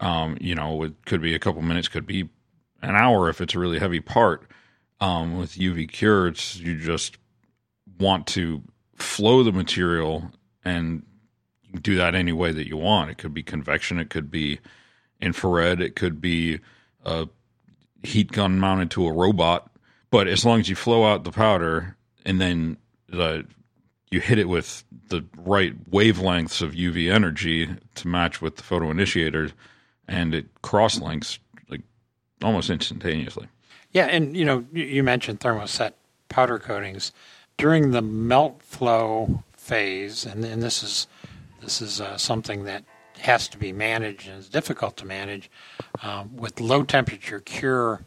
Um, 0.00 0.38
you 0.40 0.54
know, 0.54 0.82
it 0.84 0.94
could 1.04 1.20
be 1.20 1.34
a 1.34 1.38
couple 1.38 1.60
minutes, 1.60 1.86
could 1.86 2.06
be 2.06 2.30
an 2.80 2.96
hour 2.96 3.28
if 3.28 3.42
it's 3.42 3.54
a 3.54 3.58
really 3.58 3.78
heavy 3.78 4.00
part. 4.00 4.50
Um, 5.02 5.36
with 5.36 5.52
UV 5.52 5.90
cure, 5.90 6.28
it's 6.28 6.56
you 6.56 6.78
just 6.78 7.18
want 7.98 8.26
to 8.28 8.62
flow 8.96 9.42
the 9.42 9.52
material 9.52 10.30
and 10.64 11.02
do 11.82 11.96
that 11.96 12.14
any 12.14 12.32
way 12.32 12.52
that 12.52 12.68
you 12.68 12.78
want. 12.78 13.10
It 13.10 13.18
could 13.18 13.34
be 13.34 13.42
convection, 13.42 13.98
it 13.98 14.08
could 14.08 14.30
be 14.30 14.60
infrared, 15.20 15.82
it 15.82 15.94
could 15.94 16.22
be 16.22 16.60
a 17.04 17.28
heat 18.02 18.32
gun 18.32 18.58
mounted 18.58 18.90
to 18.92 19.06
a 19.06 19.12
robot. 19.12 19.70
But 20.10 20.28
as 20.28 20.44
long 20.44 20.60
as 20.60 20.68
you 20.68 20.76
flow 20.76 21.04
out 21.04 21.24
the 21.24 21.32
powder 21.32 21.96
and 22.24 22.40
then 22.40 22.76
the 23.08 23.46
you 24.10 24.20
hit 24.20 24.38
it 24.38 24.48
with 24.48 24.84
the 25.08 25.24
right 25.38 25.90
wavelengths 25.90 26.60
of 26.60 26.72
UV 26.72 27.10
energy 27.10 27.68
to 27.94 28.08
match 28.08 28.42
with 28.42 28.56
the 28.56 28.62
photoinitiator, 28.62 29.52
and 30.06 30.34
it 30.34 30.46
cross 30.60 31.00
links 31.00 31.38
like 31.70 31.80
almost 32.42 32.68
instantaneously. 32.68 33.48
Yeah, 33.92 34.06
and 34.06 34.36
you 34.36 34.44
know 34.44 34.66
you 34.72 35.02
mentioned 35.02 35.40
thermoset 35.40 35.92
powder 36.28 36.58
coatings 36.58 37.12
during 37.56 37.92
the 37.92 38.02
melt 38.02 38.62
flow 38.62 39.42
phase, 39.56 40.26
and, 40.26 40.44
and 40.44 40.62
this 40.62 40.82
is 40.82 41.06
this 41.62 41.80
is 41.80 42.00
uh, 42.00 42.18
something 42.18 42.64
that 42.64 42.84
has 43.22 43.48
to 43.48 43.58
be 43.58 43.72
managed 43.72 44.28
and 44.28 44.38
is 44.38 44.48
difficult 44.48 44.96
to 44.98 45.06
manage 45.06 45.50
um, 46.02 46.36
with 46.36 46.60
low 46.60 46.82
temperature 46.82 47.40
cure 47.40 48.02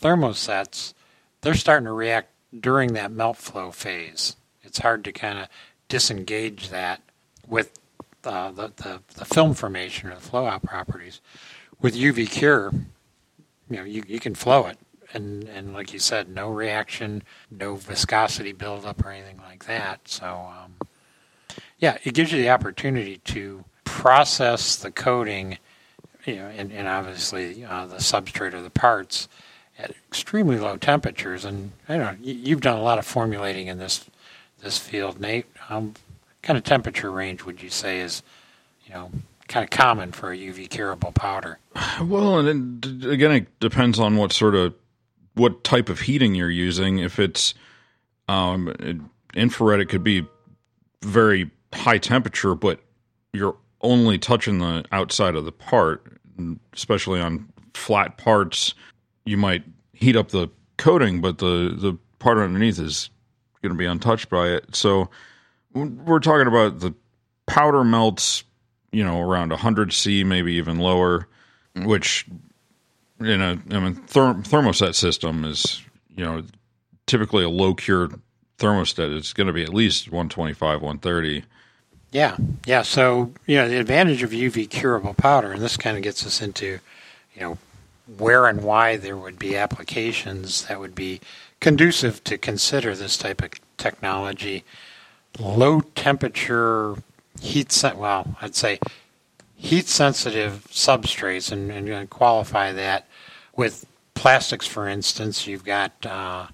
thermosets. 0.00 0.94
They're 1.40 1.54
starting 1.54 1.86
to 1.86 1.92
react 1.92 2.30
during 2.58 2.94
that 2.94 3.10
melt 3.10 3.36
flow 3.36 3.70
phase. 3.70 4.36
It's 4.62 4.78
hard 4.78 5.04
to 5.04 5.12
kind 5.12 5.38
of 5.38 5.48
disengage 5.88 6.70
that 6.70 7.00
with 7.46 7.78
uh, 8.24 8.50
the, 8.50 8.72
the, 8.76 9.00
the 9.14 9.24
film 9.24 9.54
formation 9.54 10.10
or 10.10 10.14
the 10.14 10.20
flow 10.20 10.46
out 10.46 10.62
properties. 10.62 11.20
With 11.80 11.94
UV 11.94 12.30
cure, 12.30 12.72
you 13.70 13.76
know, 13.76 13.84
you, 13.84 14.02
you 14.06 14.18
can 14.18 14.34
flow 14.34 14.66
it 14.66 14.78
and 15.12 15.44
and 15.48 15.72
like 15.72 15.92
you 15.92 15.98
said, 15.98 16.28
no 16.28 16.50
reaction, 16.50 17.22
no 17.50 17.76
viscosity 17.76 18.52
buildup 18.52 19.04
or 19.04 19.10
anything 19.10 19.38
like 19.38 19.64
that. 19.66 20.08
So 20.08 20.26
um, 20.26 20.74
yeah, 21.78 21.98
it 22.04 22.14
gives 22.14 22.32
you 22.32 22.40
the 22.40 22.50
opportunity 22.50 23.18
to 23.24 23.64
process 23.88 24.76
the 24.76 24.90
coating, 24.90 25.58
you 26.24 26.36
know, 26.36 26.46
and, 26.46 26.70
and 26.72 26.86
obviously 26.86 27.64
uh, 27.64 27.86
the 27.86 27.96
substrate 27.96 28.54
or 28.54 28.62
the 28.62 28.70
parts 28.70 29.28
at 29.78 29.90
extremely 29.90 30.58
low 30.58 30.76
temperatures. 30.76 31.44
And 31.44 31.72
I 31.88 31.96
don't 31.96 32.20
know, 32.20 32.26
you, 32.26 32.54
have 32.54 32.60
done 32.60 32.76
a 32.76 32.82
lot 32.82 32.98
of 32.98 33.06
formulating 33.06 33.66
in 33.66 33.78
this 33.78 34.04
this 34.60 34.78
field, 34.78 35.20
Nate. 35.20 35.46
Um, 35.68 35.94
kind 36.42 36.56
of 36.56 36.64
temperature 36.64 37.10
range 37.10 37.44
would 37.44 37.62
you 37.62 37.70
say 37.70 38.00
is, 38.00 38.22
you 38.86 38.92
know, 38.92 39.10
kind 39.48 39.64
of 39.64 39.70
common 39.70 40.12
for 40.12 40.32
a 40.32 40.36
UV 40.36 40.68
curable 40.68 41.12
powder? 41.12 41.58
Well, 42.02 42.38
and 42.38 42.84
it, 42.84 43.10
again, 43.10 43.32
it 43.32 43.60
depends 43.60 43.98
on 43.98 44.16
what 44.16 44.32
sort 44.32 44.54
of 44.54 44.74
what 45.34 45.64
type 45.64 45.88
of 45.88 46.00
heating 46.00 46.34
you're 46.34 46.50
using. 46.50 46.98
If 46.98 47.18
it's 47.18 47.54
um, 48.28 49.08
infrared, 49.34 49.80
it 49.80 49.86
could 49.86 50.04
be 50.04 50.26
very 51.02 51.50
high 51.72 51.98
temperature, 51.98 52.54
but 52.54 52.80
you're 53.32 53.56
only 53.80 54.18
touching 54.18 54.58
the 54.58 54.84
outside 54.92 55.34
of 55.34 55.44
the 55.44 55.52
part, 55.52 56.20
especially 56.72 57.20
on 57.20 57.48
flat 57.74 58.16
parts. 58.16 58.74
You 59.24 59.36
might 59.36 59.64
heat 59.92 60.16
up 60.16 60.28
the 60.28 60.48
coating, 60.76 61.20
but 61.20 61.38
the, 61.38 61.74
the 61.76 61.98
part 62.18 62.38
underneath 62.38 62.78
is 62.78 63.10
going 63.62 63.72
to 63.72 63.78
be 63.78 63.86
untouched 63.86 64.28
by 64.28 64.48
it. 64.48 64.74
So 64.74 65.10
we're 65.74 66.20
talking 66.20 66.46
about 66.46 66.80
the 66.80 66.94
powder 67.46 67.84
melts, 67.84 68.44
you 68.92 69.04
know, 69.04 69.20
around 69.20 69.50
100 69.50 69.92
C, 69.92 70.24
maybe 70.24 70.54
even 70.54 70.78
lower, 70.78 71.28
which 71.74 72.26
in 73.20 73.40
a 73.40 73.58
I 73.70 73.80
mean 73.80 73.94
therm, 73.94 74.46
thermoset 74.46 74.94
system 74.94 75.44
is 75.44 75.82
you 76.14 76.24
know 76.24 76.42
typically 77.06 77.44
a 77.44 77.48
low 77.48 77.74
cure 77.74 78.10
thermoset. 78.58 79.16
It's 79.16 79.32
going 79.32 79.46
to 79.46 79.52
be 79.52 79.62
at 79.62 79.74
least 79.74 80.08
125, 80.08 80.82
130. 80.82 81.44
Yeah, 82.10 82.36
yeah. 82.64 82.82
So 82.82 83.32
you 83.46 83.56
know 83.56 83.68
the 83.68 83.78
advantage 83.78 84.22
of 84.22 84.30
UV 84.30 84.70
curable 84.70 85.14
powder, 85.14 85.52
and 85.52 85.62
this 85.62 85.76
kind 85.76 85.96
of 85.96 86.02
gets 86.02 86.26
us 86.26 86.40
into 86.40 86.78
you 87.34 87.40
know 87.40 87.58
where 88.16 88.46
and 88.46 88.62
why 88.62 88.96
there 88.96 89.16
would 89.16 89.38
be 89.38 89.56
applications 89.56 90.64
that 90.66 90.80
would 90.80 90.94
be 90.94 91.20
conducive 91.60 92.24
to 92.24 92.38
consider 92.38 92.94
this 92.94 93.18
type 93.18 93.42
of 93.42 93.50
technology. 93.76 94.64
Low 95.38 95.80
temperature 95.80 96.96
heat 97.40 97.70
set. 97.70 97.96
Well, 97.98 98.36
I'd 98.40 98.56
say 98.56 98.78
heat 99.54 99.88
sensitive 99.88 100.66
substrates 100.70 101.52
and, 101.52 101.70
and 101.70 102.08
qualify 102.08 102.72
that 102.72 103.06
with 103.54 103.84
plastics, 104.14 104.66
for 104.66 104.88
instance, 104.88 105.46
you've 105.46 105.64
got 105.64 105.92
uh, 106.06 106.46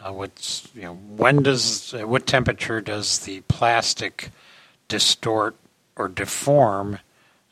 uh, 0.00 0.12
what's 0.12 0.68
you 0.74 0.82
know 0.82 0.94
when 0.94 1.42
does 1.42 1.92
what 1.92 2.26
temperature 2.26 2.80
does 2.80 3.20
the 3.20 3.40
plastic 3.42 4.30
distort 4.88 5.56
or 5.96 6.08
deform, 6.08 7.00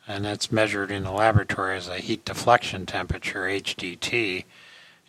and 0.07 0.25
that's 0.25 0.51
measured 0.51 0.91
in 0.91 1.03
the 1.03 1.11
laboratory 1.11 1.77
as 1.77 1.87
a 1.87 1.97
heat 1.97 2.25
deflection 2.25 2.85
temperature 2.85 3.43
(HDT), 3.45 4.45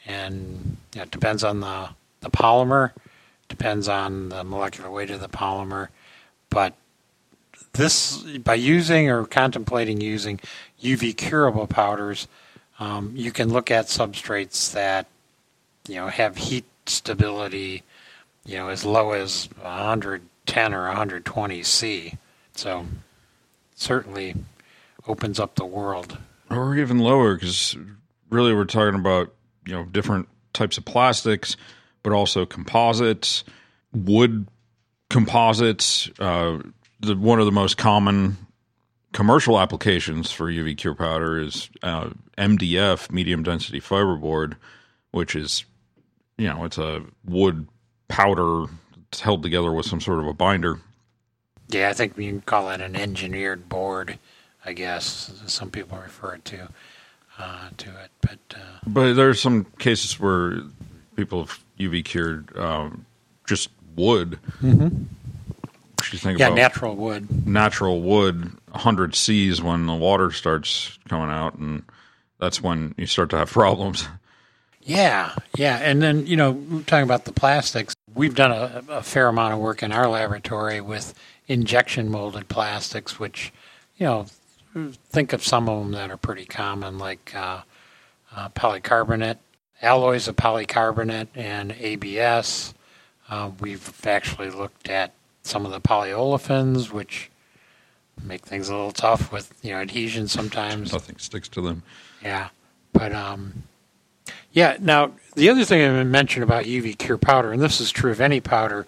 and 0.06 0.76
it 0.96 1.10
depends 1.10 1.44
on 1.44 1.60
the 1.60 1.90
the 2.20 2.30
polymer, 2.30 2.92
depends 3.48 3.88
on 3.88 4.30
the 4.30 4.44
molecular 4.44 4.90
weight 4.90 5.10
of 5.10 5.20
the 5.20 5.28
polymer, 5.28 5.88
but 6.50 6.74
this 7.74 8.18
by 8.38 8.54
using 8.54 9.10
or 9.10 9.24
contemplating 9.26 10.00
using 10.00 10.40
UV 10.82 11.16
curable 11.16 11.66
powders 11.66 12.28
Um, 12.78 13.12
you 13.16 13.32
can 13.32 13.50
look 13.52 13.70
at 13.70 13.86
substrates 13.86 14.72
that 14.72 15.06
you 15.88 15.96
know 15.96 16.08
have 16.08 16.36
heat 16.36 16.64
stability, 16.86 17.82
you 18.46 18.56
know, 18.58 18.68
as 18.68 18.84
low 18.84 19.12
as 19.12 19.48
110 20.48 20.74
or 20.74 20.86
120 20.88 21.62
C. 21.62 22.14
So 22.54 22.86
certainly 23.74 24.34
opens 25.06 25.38
up 25.38 25.54
the 25.54 25.66
world. 25.66 26.18
or 26.50 26.74
even 26.76 26.98
lower 26.98 27.34
because 27.36 27.76
really 28.30 28.54
we're 28.54 28.64
talking 28.64 28.98
about 28.98 29.34
you 29.66 29.72
know 29.72 29.84
different 29.84 30.28
types 30.52 30.78
of 30.78 30.84
plastics 30.84 31.56
but 32.02 32.12
also 32.12 32.44
composites 32.44 33.44
wood 33.92 34.48
composites 35.10 36.10
uh, 36.18 36.58
the, 37.00 37.14
one 37.16 37.38
of 37.38 37.46
the 37.46 37.52
most 37.52 37.76
common 37.76 38.36
commercial 39.12 39.58
applications 39.60 40.30
for 40.32 40.50
uv 40.50 40.76
cure 40.76 40.94
powder 40.94 41.38
is 41.38 41.70
uh, 41.82 42.10
mdf 42.36 43.10
medium 43.10 43.42
density 43.42 43.80
fiberboard 43.80 44.56
which 45.12 45.34
is 45.36 45.64
you 46.36 46.48
know 46.48 46.64
it's 46.64 46.78
a 46.78 47.02
wood 47.24 47.68
powder 48.08 48.64
it's 49.10 49.20
held 49.20 49.42
together 49.42 49.72
with 49.72 49.86
some 49.86 50.00
sort 50.00 50.18
of 50.20 50.26
a 50.26 50.32
binder 50.32 50.80
Yeah, 51.68 51.88
I 51.90 51.92
think 51.92 52.16
we 52.16 52.26
can 52.28 52.40
call 52.40 52.68
that 52.68 52.80
an 52.80 52.96
engineered 52.96 53.68
board, 53.68 54.18
I 54.64 54.72
guess. 54.72 55.30
Some 55.46 55.70
people 55.70 55.98
refer 55.98 56.34
it 56.34 56.44
to 56.46 56.68
uh, 57.38 57.68
to 57.76 57.90
it, 57.90 58.10
but 58.20 58.38
uh, 58.54 58.78
But 58.86 59.14
there's 59.14 59.40
some 59.40 59.64
cases 59.78 60.18
where 60.18 60.60
people 61.14 61.44
have 61.44 61.58
UV 61.78 62.04
cured 62.04 62.56
um, 62.56 63.04
just 63.46 63.70
wood. 63.96 64.38
Mm-hmm. 64.62 65.04
You 66.12 66.18
think 66.18 66.38
yeah, 66.38 66.46
about 66.46 66.56
natural 66.56 66.96
wood. 66.96 67.46
natural 67.46 68.00
wood, 68.00 68.52
100 68.70 69.14
C's 69.14 69.60
when 69.60 69.86
the 69.86 69.94
water 69.94 70.30
starts 70.30 70.98
coming 71.08 71.28
out, 71.30 71.54
and 71.54 71.82
that's 72.38 72.62
when 72.62 72.94
you 72.96 73.06
start 73.06 73.30
to 73.30 73.36
have 73.38 73.50
problems. 73.52 74.08
Yeah, 74.82 75.32
yeah, 75.56 75.76
and 75.78 76.00
then 76.00 76.26
you 76.26 76.36
know, 76.36 76.52
we're 76.52 76.82
talking 76.82 77.02
about 77.04 77.24
the 77.26 77.32
plastics. 77.32 77.94
We've 78.18 78.34
done 78.34 78.50
a, 78.50 78.82
a 78.88 79.02
fair 79.04 79.28
amount 79.28 79.54
of 79.54 79.60
work 79.60 79.80
in 79.80 79.92
our 79.92 80.08
laboratory 80.08 80.80
with 80.80 81.14
injection 81.46 82.10
molded 82.10 82.48
plastics, 82.48 83.20
which 83.20 83.52
you 83.96 84.06
know, 84.06 84.26
think 85.08 85.32
of 85.32 85.44
some 85.44 85.68
of 85.68 85.78
them 85.78 85.92
that 85.92 86.10
are 86.10 86.16
pretty 86.16 86.44
common, 86.44 86.98
like 86.98 87.32
uh, 87.36 87.60
uh, 88.34 88.48
polycarbonate, 88.48 89.36
alloys 89.82 90.26
of 90.26 90.34
polycarbonate, 90.34 91.28
and 91.36 91.70
ABS. 91.78 92.74
Uh, 93.30 93.52
we've 93.60 94.04
actually 94.04 94.50
looked 94.50 94.88
at 94.88 95.12
some 95.44 95.64
of 95.64 95.70
the 95.70 95.80
polyolefins, 95.80 96.90
which 96.90 97.30
make 98.20 98.44
things 98.44 98.68
a 98.68 98.74
little 98.74 98.90
tough 98.90 99.30
with 99.30 99.54
you 99.62 99.70
know 99.70 99.78
adhesion 99.78 100.26
sometimes. 100.26 100.92
Nothing 100.92 101.18
sticks 101.18 101.48
to 101.50 101.60
them. 101.60 101.84
Yeah, 102.20 102.48
but 102.92 103.12
um, 103.12 103.62
yeah. 104.58 104.76
Now 104.80 105.12
the 105.36 105.50
other 105.50 105.64
thing 105.64 105.88
I 105.88 106.02
mentioned 106.02 106.42
about 106.42 106.64
UV 106.64 106.98
cure 106.98 107.16
powder, 107.16 107.52
and 107.52 107.62
this 107.62 107.80
is 107.80 107.92
true 107.92 108.10
of 108.10 108.20
any 108.20 108.40
powder 108.40 108.86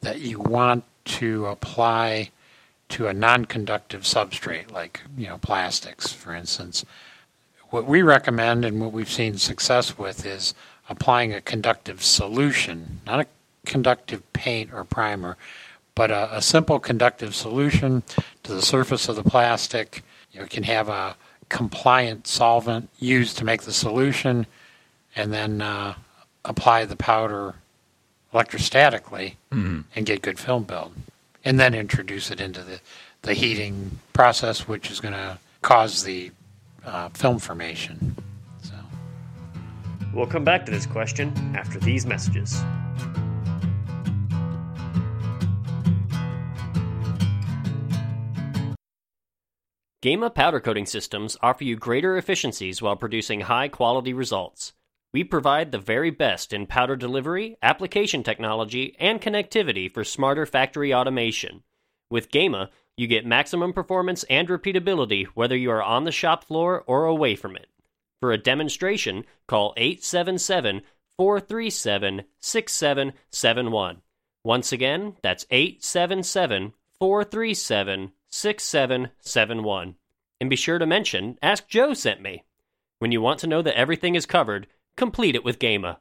that 0.00 0.20
you 0.20 0.40
want 0.40 0.84
to 1.04 1.44
apply 1.44 2.30
to 2.88 3.06
a 3.06 3.12
non-conductive 3.12 4.02
substrate, 4.04 4.72
like 4.72 5.02
you 5.18 5.26
know 5.26 5.36
plastics, 5.36 6.10
for 6.10 6.34
instance. 6.34 6.86
What 7.68 7.84
we 7.84 8.00
recommend 8.00 8.64
and 8.64 8.80
what 8.80 8.92
we've 8.92 9.10
seen 9.10 9.36
success 9.36 9.98
with 9.98 10.24
is 10.24 10.54
applying 10.88 11.34
a 11.34 11.42
conductive 11.42 12.02
solution, 12.02 13.00
not 13.04 13.20
a 13.20 13.26
conductive 13.66 14.22
paint 14.32 14.72
or 14.72 14.84
primer, 14.84 15.36
but 15.94 16.10
a, 16.10 16.38
a 16.38 16.40
simple 16.40 16.80
conductive 16.80 17.34
solution 17.34 18.02
to 18.42 18.54
the 18.54 18.62
surface 18.62 19.06
of 19.06 19.16
the 19.16 19.22
plastic. 19.22 20.02
You 20.32 20.40
know, 20.40 20.46
can 20.46 20.62
have 20.62 20.88
a 20.88 21.16
compliant 21.50 22.26
solvent 22.26 22.88
used 22.98 23.36
to 23.36 23.44
make 23.44 23.62
the 23.62 23.72
solution, 23.72 24.46
and 25.16 25.32
then 25.32 25.60
uh, 25.60 25.94
apply 26.44 26.84
the 26.84 26.96
powder 26.96 27.54
electrostatically 28.32 29.34
and 29.94 30.06
get 30.06 30.22
good 30.22 30.38
film 30.38 30.64
build, 30.64 30.92
and 31.44 31.58
then 31.58 31.74
introduce 31.74 32.30
it 32.30 32.40
into 32.40 32.62
the, 32.62 32.80
the 33.22 33.34
heating 33.34 33.98
process, 34.12 34.68
which 34.68 34.90
is 34.90 35.00
going 35.00 35.14
to 35.14 35.38
cause 35.62 36.04
the 36.04 36.30
uh, 36.84 37.08
film 37.10 37.38
formation. 37.38 38.16
So. 38.62 38.74
We'll 40.14 40.26
come 40.26 40.44
back 40.44 40.64
to 40.66 40.72
this 40.72 40.86
question 40.86 41.32
after 41.56 41.78
these 41.78 42.06
messages. 42.06 42.62
Gema 50.02 50.30
powder 50.30 50.60
coating 50.60 50.86
systems 50.86 51.36
offer 51.42 51.62
you 51.62 51.76
greater 51.76 52.16
efficiencies 52.16 52.80
while 52.80 52.96
producing 52.96 53.42
high 53.42 53.68
quality 53.68 54.14
results. 54.14 54.72
We 55.12 55.24
provide 55.24 55.72
the 55.72 55.78
very 55.78 56.10
best 56.10 56.52
in 56.52 56.66
powder 56.66 56.94
delivery, 56.94 57.56
application 57.62 58.22
technology, 58.22 58.94
and 58.98 59.20
connectivity 59.20 59.92
for 59.92 60.04
smarter 60.04 60.46
factory 60.46 60.94
automation. 60.94 61.64
With 62.10 62.30
Gema, 62.30 62.70
you 62.96 63.06
get 63.06 63.26
maximum 63.26 63.72
performance 63.72 64.24
and 64.30 64.46
repeatability 64.48 65.26
whether 65.34 65.56
you 65.56 65.70
are 65.70 65.82
on 65.82 66.04
the 66.04 66.12
shop 66.12 66.44
floor 66.44 66.84
or 66.86 67.06
away 67.06 67.34
from 67.34 67.56
it. 67.56 67.66
For 68.20 68.30
a 68.30 68.38
demonstration, 68.38 69.24
call 69.48 69.74
877 69.76 70.82
437 71.16 72.24
6771. 72.40 74.02
Once 74.44 74.72
again, 74.72 75.16
that's 75.22 75.46
877 75.50 76.72
437 76.98 78.12
6771. 78.28 79.94
And 80.40 80.50
be 80.50 80.56
sure 80.56 80.78
to 80.78 80.86
mention 80.86 81.38
Ask 81.42 81.66
Joe 81.68 81.94
sent 81.94 82.22
me. 82.22 82.44
When 83.00 83.12
you 83.12 83.20
want 83.20 83.40
to 83.40 83.46
know 83.46 83.62
that 83.62 83.78
everything 83.78 84.14
is 84.14 84.26
covered, 84.26 84.66
complete 84.96 85.34
it 85.34 85.44
with 85.44 85.58
Gema. 85.58 85.98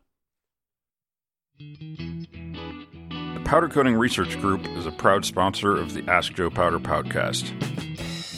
The 1.60 3.42
Powder 3.46 3.68
Coating 3.68 3.96
Research 3.96 4.40
Group 4.40 4.66
is 4.78 4.86
a 4.86 4.92
proud 4.92 5.26
sponsor 5.26 5.76
of 5.76 5.94
the 5.94 6.04
Ask 6.10 6.34
Joe 6.34 6.50
Powder 6.50 6.80
podcast. 6.80 7.52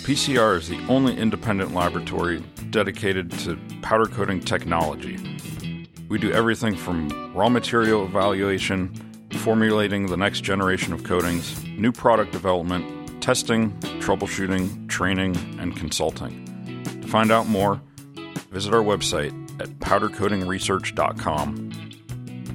PCR 0.03 0.57
is 0.57 0.67
the 0.67 0.79
only 0.87 1.15
independent 1.15 1.73
laboratory 1.73 2.43
dedicated 2.71 3.31
to 3.39 3.59
powder 3.81 4.05
coating 4.05 4.39
technology. 4.39 5.17
We 6.09 6.17
do 6.17 6.31
everything 6.31 6.75
from 6.75 7.33
raw 7.35 7.49
material 7.49 8.03
evaluation, 8.05 8.93
formulating 9.33 10.07
the 10.07 10.17
next 10.17 10.41
generation 10.41 10.93
of 10.93 11.03
coatings, 11.03 11.63
new 11.65 11.91
product 11.91 12.31
development, 12.31 13.21
testing, 13.21 13.71
troubleshooting, 13.99 14.89
training, 14.89 15.35
and 15.59 15.75
consulting. 15.75 16.45
To 17.01 17.07
find 17.07 17.31
out 17.31 17.47
more, 17.47 17.81
visit 18.49 18.73
our 18.73 18.83
website 18.83 19.40
at 19.62 19.69
powdercoatingresearch.com 19.80 21.71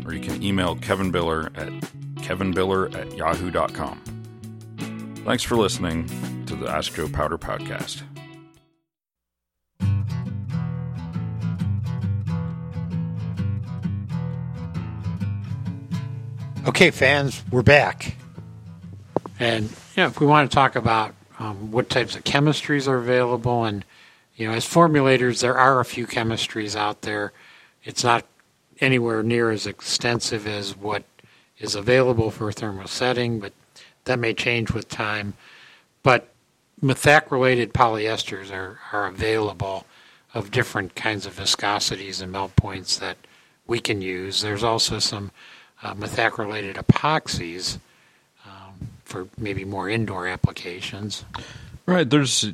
or 0.05 0.12
you 0.12 0.21
can 0.21 0.42
email 0.42 0.77
Kevin 0.77 1.11
Biller 1.12 1.47
at 1.57 1.69
kevinbiller 2.16 2.95
at 2.95 3.16
yahoo.com. 3.16 4.01
Thanks 5.25 5.42
for 5.42 5.57
listening 5.57 6.07
to 6.47 6.55
the 6.55 6.69
Ask 6.69 6.95
Joe 6.95 7.09
Powder 7.09 7.38
Podcast. 7.38 8.03
Okay, 16.66 16.90
fans, 16.90 17.42
we're 17.51 17.62
back. 17.62 18.16
And 19.38 19.64
you 19.64 20.03
know, 20.03 20.07
if 20.07 20.21
we 20.21 20.27
want 20.27 20.51
to 20.51 20.55
talk 20.55 20.75
about 20.77 21.14
um, 21.38 21.71
what 21.71 21.88
types 21.88 22.16
of 22.16 22.25
chemistries 22.25 22.88
are 22.88 22.97
available, 22.99 23.64
and 23.64 23.85
you 24.37 24.46
know, 24.46 24.55
as 24.55 24.66
formulators, 24.66 25.40
there 25.40 25.57
are 25.57 25.81
a 25.81 25.85
few 25.85 26.07
chemistries 26.07 26.77
out 26.77 27.03
there. 27.03 27.33
It's 27.85 28.05
not 28.05 28.25
anywhere 28.81 29.22
near 29.22 29.51
as 29.51 29.66
extensive 29.66 30.46
as 30.46 30.77
what 30.77 31.05
is 31.59 31.75
available 31.75 32.31
for 32.31 32.53
thermosetting, 32.53 33.40
but 33.40 33.53
that 34.05 34.18
may 34.18 34.35
change 34.35 34.72
with 34.72 34.88
time. 34.88 35.35
But 36.03 36.29
methacrylated 36.83 37.72
polyesters 37.72 38.53
are, 38.53 38.79
are 38.92 39.07
available 39.07 39.87
of 40.35 40.51
different 40.51 40.94
kinds 40.94 41.25
of 41.25 41.35
viscosities 41.35 42.20
and 42.20 42.31
melt 42.31 42.55
points 42.57 42.99
that 42.99 43.16
we 43.66 43.81
can 43.81 44.03
use. 44.03 44.42
There's 44.42 44.62
also 44.62 44.99
some 44.99 45.31
uh, 45.83 45.94
methacrylated 45.94 46.75
epoxies 46.75 47.79
um, 48.44 48.88
for 49.05 49.29
maybe 49.38 49.64
more 49.64 49.88
indoor 49.88 50.27
applications. 50.29 51.25
Right. 51.87 52.09
There's, 52.09 52.53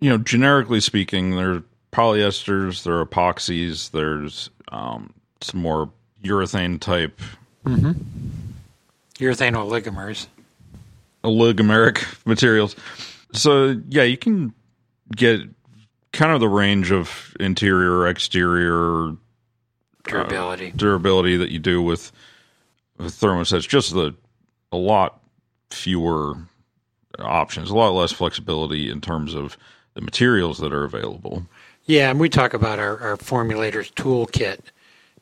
you 0.00 0.08
know, 0.10 0.18
generically 0.18 0.80
speaking, 0.80 1.36
there 1.36 1.52
are 1.52 1.62
polyesters, 1.92 2.82
there 2.84 2.98
are 2.98 3.06
epoxies, 3.06 3.90
there's 3.90 4.50
um, 4.68 5.12
some 5.40 5.60
more 5.60 5.90
urethane 6.24 6.80
type 6.80 7.20
Urethane 7.66 9.54
oligomers. 9.54 10.26
oligomeric 11.24 12.04
materials. 12.26 12.74
So, 13.32 13.80
yeah, 13.88 14.02
you 14.02 14.16
can 14.16 14.52
get 15.14 15.40
kind 16.12 16.32
of 16.32 16.40
the 16.40 16.48
range 16.48 16.90
of 16.90 17.36
interior, 17.38 18.06
exterior 18.08 19.16
Durability. 20.04 20.72
durability 20.74 21.36
that 21.36 21.50
you 21.50 21.58
do 21.58 21.82
with, 21.82 22.10
with 22.98 23.12
thermosets. 23.20 23.68
Just 23.68 23.92
the 23.92 24.14
a 24.72 24.76
lot 24.76 25.20
fewer 25.70 26.34
options, 27.18 27.70
a 27.70 27.74
lot 27.76 27.90
less 27.90 28.12
flexibility 28.12 28.90
in 28.90 29.00
terms 29.00 29.34
of 29.34 29.56
the 29.94 30.00
materials 30.00 30.58
that 30.58 30.72
are 30.72 30.84
available. 30.84 31.46
Yeah, 31.84 32.10
and 32.10 32.20
we 32.20 32.28
talk 32.28 32.54
about 32.54 32.78
our, 32.78 32.98
our 32.98 33.16
formulators 33.16 33.92
toolkit, 33.94 34.60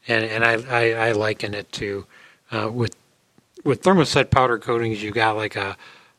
and 0.06 0.24
and 0.24 0.44
I, 0.44 0.54
I, 0.68 1.08
I 1.08 1.12
liken 1.12 1.54
it 1.54 1.70
to 1.72 2.06
uh, 2.50 2.70
with 2.72 2.94
with 3.64 3.82
thermoset 3.82 4.30
powder 4.30 4.58
coatings. 4.58 5.02
You 5.02 5.10
got 5.10 5.36
like 5.36 5.56
a 5.56 5.76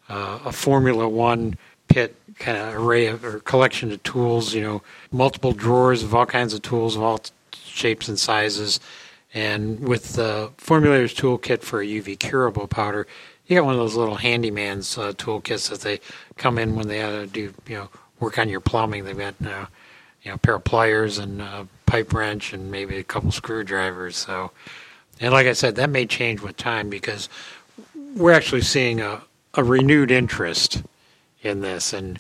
uh, 0.08 0.40
a 0.46 0.52
Formula 0.52 1.08
One 1.08 1.58
pit 1.88 2.16
kind 2.40 2.58
of 2.58 2.76
array 2.76 3.08
of 3.08 3.24
or 3.24 3.40
collection 3.40 3.92
of 3.92 4.02
tools. 4.04 4.54
You 4.54 4.62
know, 4.62 4.82
multiple 5.12 5.52
drawers 5.52 6.04
of 6.04 6.16
all 6.16 6.26
kinds 6.26 6.54
of 6.54 6.62
tools 6.62 6.96
of 6.96 7.04
all 7.04 7.22
shapes 7.54 8.08
and 8.08 8.20
sizes. 8.20 8.80
And 9.32 9.88
with 9.88 10.14
the 10.14 10.50
formulators 10.58 11.16
toolkit 11.16 11.62
for 11.62 11.82
a 11.82 11.86
UV 11.86 12.18
curable 12.18 12.68
powder, 12.68 13.06
you 13.46 13.56
got 13.56 13.66
one 13.66 13.76
of 13.76 13.80
those 13.80 13.96
little 13.96 14.16
handyman's 14.16 14.98
uh, 14.98 15.12
toolkits 15.14 15.70
that 15.70 15.82
they 15.82 16.00
come 16.38 16.58
in 16.58 16.76
when 16.76 16.88
they 16.88 16.98
have 16.98 17.12
to 17.12 17.28
do 17.28 17.54
you 17.68 17.76
know 17.76 17.90
work 18.20 18.38
on 18.38 18.50
your 18.50 18.60
plumbing. 18.60 19.06
They've 19.06 19.18
got 19.18 19.36
uh, 19.46 19.66
you 20.24 20.32
know 20.32 20.36
a 20.36 20.38
pair 20.38 20.56
of 20.56 20.64
pliers 20.64 21.18
and 21.18 21.42
a 21.42 21.68
pipe 21.86 22.14
wrench 22.14 22.54
and 22.54 22.70
maybe 22.72 22.98
a 22.98 23.04
couple 23.04 23.32
screwdrivers. 23.32 24.16
So, 24.16 24.52
and 25.20 25.34
like 25.34 25.48
I 25.48 25.54
said, 25.54 25.76
that 25.76 25.90
may 25.90 26.06
change 26.06 26.42
with 26.42 26.58
time 26.58 26.90
because 26.90 27.30
we're 28.16 28.34
actually 28.34 28.62
seeing 28.62 29.02
a, 29.02 29.22
a 29.56 29.64
renewed 29.64 30.12
interest 30.12 30.84
in 31.42 31.62
this, 31.62 31.94
and 31.94 32.20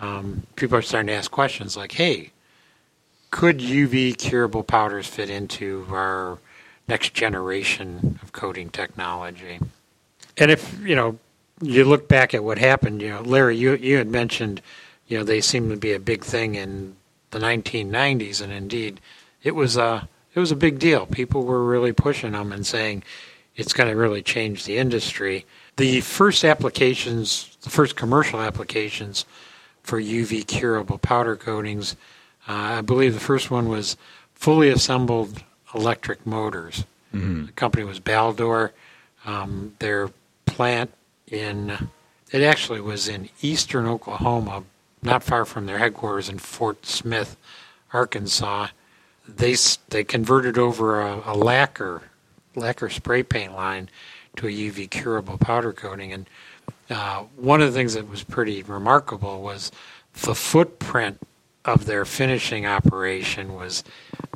um, 0.00 0.42
people 0.56 0.76
are 0.76 0.82
starting 0.82 1.08
to 1.08 1.14
ask 1.14 1.30
questions 1.30 1.76
like, 1.76 1.92
"Hey, 1.92 2.32
could 3.30 3.58
UV 3.58 4.16
curable 4.18 4.62
powders 4.62 5.06
fit 5.06 5.30
into 5.30 5.86
our 5.90 6.38
next 6.88 7.14
generation 7.14 8.18
of 8.22 8.32
coating 8.32 8.70
technology?" 8.70 9.60
And 10.38 10.50
if 10.50 10.78
you 10.80 10.94
know, 10.96 11.18
you 11.60 11.84
look 11.84 12.08
back 12.08 12.34
at 12.34 12.44
what 12.44 12.58
happened. 12.58 13.00
You 13.02 13.10
know, 13.10 13.20
Larry, 13.22 13.56
you 13.56 13.76
you 13.76 13.96
had 13.96 14.08
mentioned, 14.08 14.60
you 15.08 15.18
know, 15.18 15.24
they 15.24 15.40
seem 15.40 15.68
to 15.70 15.76
be 15.76 15.92
a 15.92 16.00
big 16.00 16.24
thing 16.24 16.54
in 16.54 16.96
the 17.30 17.38
1990s, 17.38 18.40
and 18.40 18.52
indeed, 18.52 19.00
it 19.42 19.54
was 19.54 19.76
a 19.76 20.08
it 20.34 20.40
was 20.40 20.52
a 20.52 20.56
big 20.56 20.78
deal. 20.78 21.06
People 21.06 21.44
were 21.44 21.64
really 21.64 21.92
pushing 21.92 22.32
them 22.32 22.52
and 22.52 22.66
saying 22.66 23.02
it's 23.54 23.72
going 23.72 23.88
to 23.88 23.96
really 23.96 24.22
change 24.22 24.64
the 24.64 24.76
industry. 24.76 25.46
The 25.76 26.02
first 26.02 26.44
applications, 26.44 27.56
the 27.62 27.70
first 27.70 27.96
commercial 27.96 28.40
applications 28.40 29.24
for 29.82 30.00
UV 30.00 30.46
curable 30.46 30.98
powder 30.98 31.36
coatings, 31.36 31.96
uh, 32.48 32.52
I 32.52 32.80
believe 32.82 33.14
the 33.14 33.20
first 33.20 33.50
one 33.50 33.68
was 33.68 33.96
fully 34.34 34.68
assembled 34.68 35.42
electric 35.74 36.26
motors. 36.26 36.84
Mm-hmm. 37.14 37.46
The 37.46 37.52
company 37.52 37.84
was 37.84 37.98
Baldor. 37.98 38.72
Um, 39.24 39.74
their 39.78 40.10
plant 40.44 40.92
in 41.26 41.88
it 42.32 42.42
actually 42.42 42.80
was 42.80 43.08
in 43.08 43.28
eastern 43.40 43.86
Oklahoma, 43.86 44.64
not 45.02 45.22
far 45.22 45.44
from 45.44 45.66
their 45.66 45.78
headquarters 45.78 46.28
in 46.28 46.38
Fort 46.38 46.86
Smith, 46.86 47.36
Arkansas. 47.92 48.68
They 49.28 49.56
they 49.88 50.04
converted 50.04 50.58
over 50.58 51.00
a, 51.00 51.22
a 51.26 51.34
lacquer 51.34 52.02
lacquer 52.54 52.88
spray 52.88 53.22
paint 53.22 53.54
line 53.54 53.88
to 54.36 54.46
a 54.46 54.50
UV 54.50 54.90
curable 54.90 55.38
powder 55.38 55.72
coating, 55.72 56.12
and 56.12 56.28
uh, 56.90 57.24
one 57.36 57.60
of 57.60 57.72
the 57.72 57.78
things 57.78 57.94
that 57.94 58.08
was 58.08 58.22
pretty 58.22 58.62
remarkable 58.62 59.42
was 59.42 59.72
the 60.22 60.34
footprint 60.34 61.18
of 61.64 61.86
their 61.86 62.04
finishing 62.04 62.64
operation 62.64 63.54
was 63.54 63.82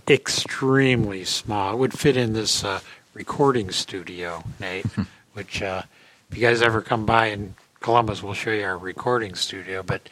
extremely 0.09 1.25
small. 1.25 1.75
It 1.75 1.79
would 1.79 1.99
fit 1.99 2.17
in 2.17 2.33
this 2.33 2.65
uh, 2.65 2.81
recording 3.15 3.71
studio, 3.71 4.43
Nate, 4.59 4.87
hmm. 4.87 5.03
which 5.35 5.63
uh, 5.63 5.83
if 6.31 6.37
you 6.37 6.43
guys 6.43 6.63
ever 6.63 6.83
come 6.83 7.07
by 7.07 7.27
in 7.27 7.55
Columbus, 7.81 8.23
we'll 8.23 8.35
show 8.35 8.51
you 8.51 8.65
our 8.65 8.77
recording 8.77 9.35
studio. 9.35 9.83
But 9.83 10.09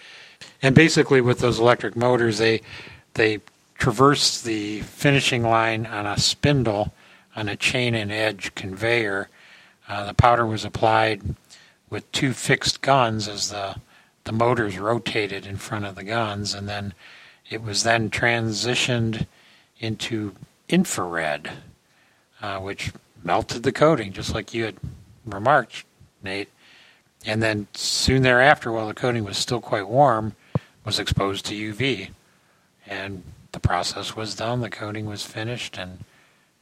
and 0.62 0.74
basically 0.74 1.20
with 1.20 1.38
those 1.38 1.58
electric 1.58 1.96
motors, 1.96 2.38
they 2.38 2.62
they 3.14 3.40
traverse 3.76 4.42
the 4.42 4.80
finishing 4.80 5.42
line 5.42 5.86
on 5.86 6.06
a 6.06 6.18
spindle 6.18 6.92
on 7.36 7.48
a 7.48 7.56
chain 7.56 7.94
and 7.94 8.10
edge 8.10 8.54
conveyor. 8.54 9.28
Uh, 9.88 10.06
the 10.06 10.14
powder 10.14 10.44
was 10.44 10.64
applied 10.64 11.22
with 11.88 12.10
two 12.12 12.32
fixed 12.32 12.80
guns 12.80 13.28
as 13.28 13.50
the 13.50 13.76
the 14.24 14.32
motors 14.32 14.78
rotated 14.78 15.46
in 15.46 15.56
front 15.56 15.86
of 15.86 15.94
the 15.94 16.04
guns, 16.04 16.52
and 16.52 16.68
then 16.68 16.92
it 17.48 17.62
was 17.62 17.82
then 17.82 18.10
transitioned 18.10 19.26
into 19.80 20.34
infrared, 20.68 21.50
uh, 22.42 22.58
which 22.58 22.92
melted 23.24 23.62
the 23.62 23.72
coating, 23.72 24.12
just 24.12 24.34
like 24.34 24.52
you 24.52 24.64
had 24.64 24.76
remarked, 25.24 25.84
Nate. 26.22 26.50
And 27.24 27.42
then 27.42 27.68
soon 27.72 28.22
thereafter, 28.22 28.70
while 28.70 28.86
the 28.86 28.94
coating 28.94 29.24
was 29.24 29.38
still 29.38 29.60
quite 29.60 29.88
warm, 29.88 30.34
was 30.88 30.98
exposed 30.98 31.44
to 31.44 31.54
UV, 31.54 32.08
and 32.86 33.22
the 33.52 33.60
process 33.60 34.16
was 34.16 34.34
done. 34.34 34.62
The 34.62 34.70
coating 34.70 35.04
was 35.04 35.22
finished, 35.22 35.76
and 35.76 36.02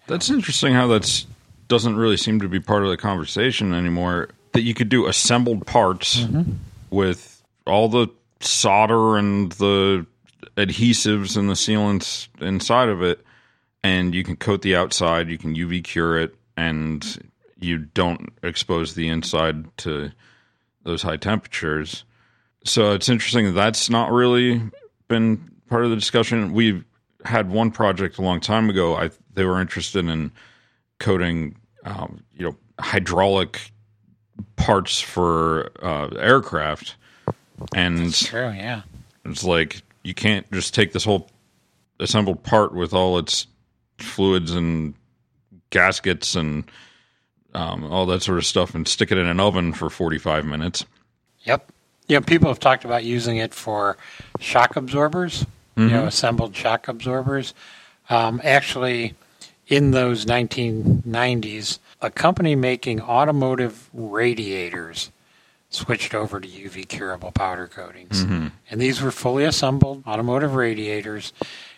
that's 0.08 0.28
interesting 0.30 0.72
how 0.72 0.88
that's 0.88 1.28
doesn't 1.68 1.94
really 1.94 2.16
seem 2.16 2.40
to 2.40 2.48
be 2.48 2.58
part 2.58 2.82
of 2.82 2.88
the 2.88 2.96
conversation 2.96 3.72
anymore. 3.72 4.30
That 4.50 4.62
you 4.62 4.74
could 4.74 4.88
do 4.88 5.06
assembled 5.06 5.64
parts 5.64 6.22
mm-hmm. 6.22 6.54
with 6.90 7.40
all 7.68 7.88
the 7.88 8.08
solder 8.40 9.16
and 9.16 9.52
the 9.52 10.04
adhesives 10.56 11.36
and 11.36 11.48
the 11.48 11.54
sealants 11.54 12.26
inside 12.40 12.88
of 12.88 13.04
it, 13.04 13.24
and 13.84 14.12
you 14.12 14.24
can 14.24 14.34
coat 14.34 14.62
the 14.62 14.74
outside. 14.74 15.28
You 15.28 15.38
can 15.38 15.54
UV 15.54 15.84
cure 15.84 16.18
it, 16.18 16.34
and 16.56 17.30
you 17.60 17.78
don't 17.78 18.32
expose 18.42 18.94
the 18.94 19.08
inside 19.08 19.76
to 19.76 20.10
those 20.82 21.02
high 21.02 21.16
temperatures. 21.16 22.02
So 22.66 22.92
it's 22.92 23.08
interesting 23.08 23.46
that 23.46 23.52
that's 23.52 23.88
not 23.88 24.10
really 24.10 24.60
been 25.08 25.50
part 25.68 25.84
of 25.84 25.90
the 25.90 25.96
discussion. 25.96 26.52
We 26.52 26.82
had 27.24 27.50
one 27.50 27.70
project 27.70 28.18
a 28.18 28.22
long 28.22 28.40
time 28.40 28.68
ago. 28.70 28.96
I 28.96 29.10
they 29.34 29.44
were 29.44 29.60
interested 29.60 30.06
in 30.06 30.32
coating, 30.98 31.56
um, 31.84 32.22
you 32.34 32.44
know, 32.44 32.56
hydraulic 32.80 33.72
parts 34.56 35.00
for 35.00 35.70
uh, 35.82 36.08
aircraft, 36.16 36.96
and 37.74 37.98
that's 37.98 38.26
true. 38.26 38.50
Yeah, 38.50 38.82
it's 39.24 39.44
like 39.44 39.82
you 40.02 40.14
can't 40.14 40.50
just 40.52 40.74
take 40.74 40.92
this 40.92 41.04
whole 41.04 41.28
assembled 42.00 42.42
part 42.42 42.74
with 42.74 42.92
all 42.92 43.18
its 43.18 43.46
fluids 43.98 44.52
and 44.52 44.94
gaskets 45.70 46.34
and 46.34 46.70
um, 47.54 47.84
all 47.84 48.06
that 48.06 48.22
sort 48.22 48.38
of 48.38 48.44
stuff 48.44 48.74
and 48.74 48.86
stick 48.86 49.10
it 49.10 49.18
in 49.18 49.26
an 49.26 49.40
oven 49.40 49.72
for 49.72 49.88
45 49.88 50.44
minutes. 50.44 50.84
Yep. 51.40 51.72
Yeah, 52.08 52.20
people 52.20 52.48
have 52.48 52.60
talked 52.60 52.84
about 52.84 53.04
using 53.04 53.38
it 53.38 53.52
for 53.52 53.96
shock 54.38 54.76
absorbers, 54.76 55.42
mm-hmm. 55.42 55.82
you 55.82 55.88
know, 55.88 55.98
mm-hmm. 55.98 56.08
assembled 56.08 56.54
shock 56.54 56.88
absorbers. 56.88 57.54
Um, 58.08 58.40
actually, 58.44 59.14
in 59.66 59.90
those 59.90 60.24
1990s, 60.26 61.78
a 62.00 62.10
company 62.10 62.54
making 62.54 63.00
automotive 63.00 63.88
radiators 63.92 65.10
switched 65.70 66.14
over 66.14 66.40
to 66.40 66.48
UV 66.48 66.88
curable 66.88 67.32
powder 67.32 67.66
coatings. 67.66 68.24
Mm-hmm. 68.24 68.48
And 68.70 68.80
these 68.80 69.02
were 69.02 69.10
fully 69.10 69.44
assembled 69.44 70.04
automotive 70.06 70.54
radiators. 70.54 71.32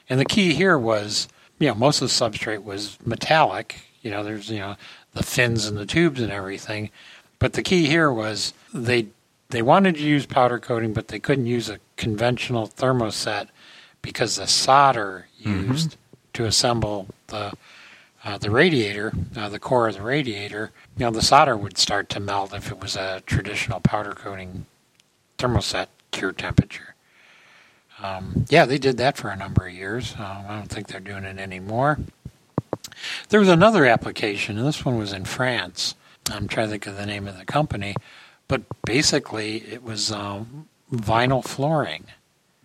And 0.08 0.20
the 0.20 0.24
key 0.24 0.52
here 0.54 0.78
was, 0.78 1.28
you 1.58 1.68
know, 1.68 1.74
most 1.74 2.02
of 2.02 2.08
the 2.08 2.14
substrate 2.14 2.62
was 2.62 2.98
metallic. 3.04 3.80
You 4.02 4.10
know, 4.10 4.22
there's, 4.22 4.50
you 4.50 4.58
know, 4.58 4.76
the 5.14 5.22
fins 5.22 5.66
and 5.66 5.76
the 5.76 5.86
tubes 5.86 6.20
and 6.20 6.30
everything. 6.30 6.90
But 7.38 7.54
the 7.54 7.62
key 7.62 7.86
here 7.86 8.12
was 8.12 8.52
they 8.74 9.08
they 9.50 9.62
wanted 9.62 9.94
to 9.96 10.02
use 10.02 10.26
powder 10.26 10.58
coating, 10.58 10.92
but 10.92 11.08
they 11.08 11.18
couldn't 11.18 11.46
use 11.46 11.68
a 11.68 11.80
conventional 11.96 12.66
thermoset 12.66 13.48
because 14.02 14.36
the 14.36 14.46
solder 14.46 15.26
mm-hmm. 15.42 15.70
used 15.72 15.90
mm-hmm. 15.90 16.32
to 16.34 16.44
assemble 16.44 17.06
the 17.28 17.52
uh, 18.24 18.36
the 18.36 18.50
radiator, 18.50 19.12
uh, 19.36 19.48
the 19.48 19.60
core 19.60 19.88
of 19.88 19.94
the 19.94 20.02
radiator, 20.02 20.72
you 20.96 21.04
know, 21.04 21.10
the 21.10 21.22
solder 21.22 21.56
would 21.56 21.78
start 21.78 22.08
to 22.08 22.20
melt 22.20 22.52
if 22.52 22.70
it 22.70 22.80
was 22.80 22.96
a 22.96 23.22
traditional 23.26 23.80
powder 23.80 24.12
coating 24.12 24.66
thermoset 25.38 25.86
cure 26.10 26.32
temperature. 26.32 26.94
Um, 28.02 28.44
yeah, 28.48 28.64
they 28.64 28.78
did 28.78 28.96
that 28.98 29.16
for 29.16 29.28
a 29.28 29.36
number 29.36 29.66
of 29.66 29.72
years. 29.72 30.14
Uh, 30.18 30.44
I 30.48 30.56
don't 30.56 30.68
think 30.68 30.88
they're 30.88 31.00
doing 31.00 31.24
it 31.24 31.38
anymore. 31.38 31.98
There 33.28 33.40
was 33.40 33.48
another 33.48 33.86
application, 33.86 34.58
and 34.58 34.66
this 34.66 34.84
one 34.84 34.98
was 34.98 35.12
in 35.12 35.24
France. 35.24 35.94
I'm 36.30 36.48
trying 36.48 36.66
to 36.66 36.72
think 36.72 36.86
of 36.86 36.96
the 36.96 37.06
name 37.06 37.26
of 37.26 37.38
the 37.38 37.44
company, 37.44 37.94
but 38.48 38.62
basically 38.84 39.58
it 39.58 39.82
was 39.82 40.10
um, 40.10 40.68
vinyl 40.92 41.44
flooring, 41.44 42.06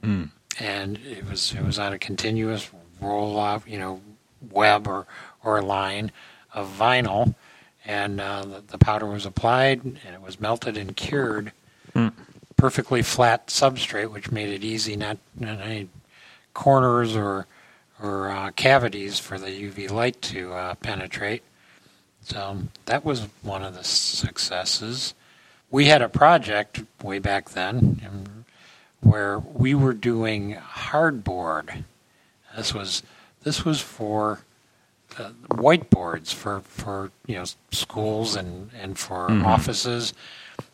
mm. 0.02 0.30
and 0.60 0.98
it 0.98 1.30
was 1.30 1.54
it 1.54 1.64
was 1.64 1.78
on 1.78 1.94
a 1.94 2.00
continuous 2.00 2.70
roll 3.02 3.38
off, 3.38 3.68
you 3.68 3.78
know, 3.78 4.02
web 4.50 4.88
or 4.88 5.06
or 5.44 5.62
line 5.62 6.12
of 6.54 6.74
vinyl, 6.80 7.36
and 7.86 8.22
uh, 8.22 8.44
the, 8.44 8.64
the, 8.68 8.78
powder 8.78 9.06
was 9.06 9.26
applied 9.26 9.84
and 9.84 9.98
it 10.14 10.22
was 10.22 10.40
melted 10.40 10.78
and 10.78 10.96
cured. 10.96 11.52
Mm. 11.94 12.14
Perfectly 12.56 13.02
flat 13.02 13.48
substrate, 13.48 14.10
which 14.12 14.32
made 14.32 14.50
it 14.50 14.64
easy, 14.64 14.96
not, 14.96 15.18
not 15.38 15.60
any 15.60 15.90
corners 16.54 17.16
or 17.16 17.46
or 18.02 18.30
uh, 18.30 18.52
cavities 18.52 19.20
for 19.20 19.38
the 19.38 19.48
UV 19.48 19.90
light 19.90 20.22
to 20.22 20.54
uh, 20.54 20.76
penetrate. 20.76 21.44
So 22.22 22.58
that 22.86 23.06
was 23.06 23.28
one 23.42 23.64
of 23.64 23.76
the 23.76 23.84
successes. 23.84 25.14
We 25.74 25.86
had 25.86 26.04
a 26.04 26.08
project 26.08 26.84
way 27.02 27.18
back 27.18 27.50
then 27.50 28.46
where 29.02 29.40
we 29.40 29.74
were 29.74 29.96
doing 29.96 30.54
hardboard 30.56 31.84
This 32.56 32.76
was 32.76 33.02
this 33.42 33.66
was 33.66 33.82
for 33.82 34.42
uh, 35.18 35.32
whiteboards 35.50 36.32
for 36.32 36.60
for 36.60 37.10
you 37.26 37.38
know 37.38 37.46
schools 37.72 38.36
and 38.36 38.70
and 38.80 39.00
for 39.00 39.32
offices. 39.32 40.14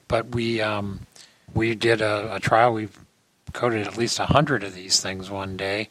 But 0.09 0.35
we 0.35 0.59
um, 0.59 1.07
we 1.53 1.75
did 1.75 2.01
a, 2.01 2.35
a 2.35 2.41
trial. 2.41 2.73
We 2.73 2.89
coated 3.53 3.88
at 3.88 3.97
least 3.97 4.19
a 4.19 4.25
hundred 4.25 4.65
of 4.65 4.75
these 4.75 4.99
things 4.99 5.29
one 5.29 5.55
day, 5.55 5.88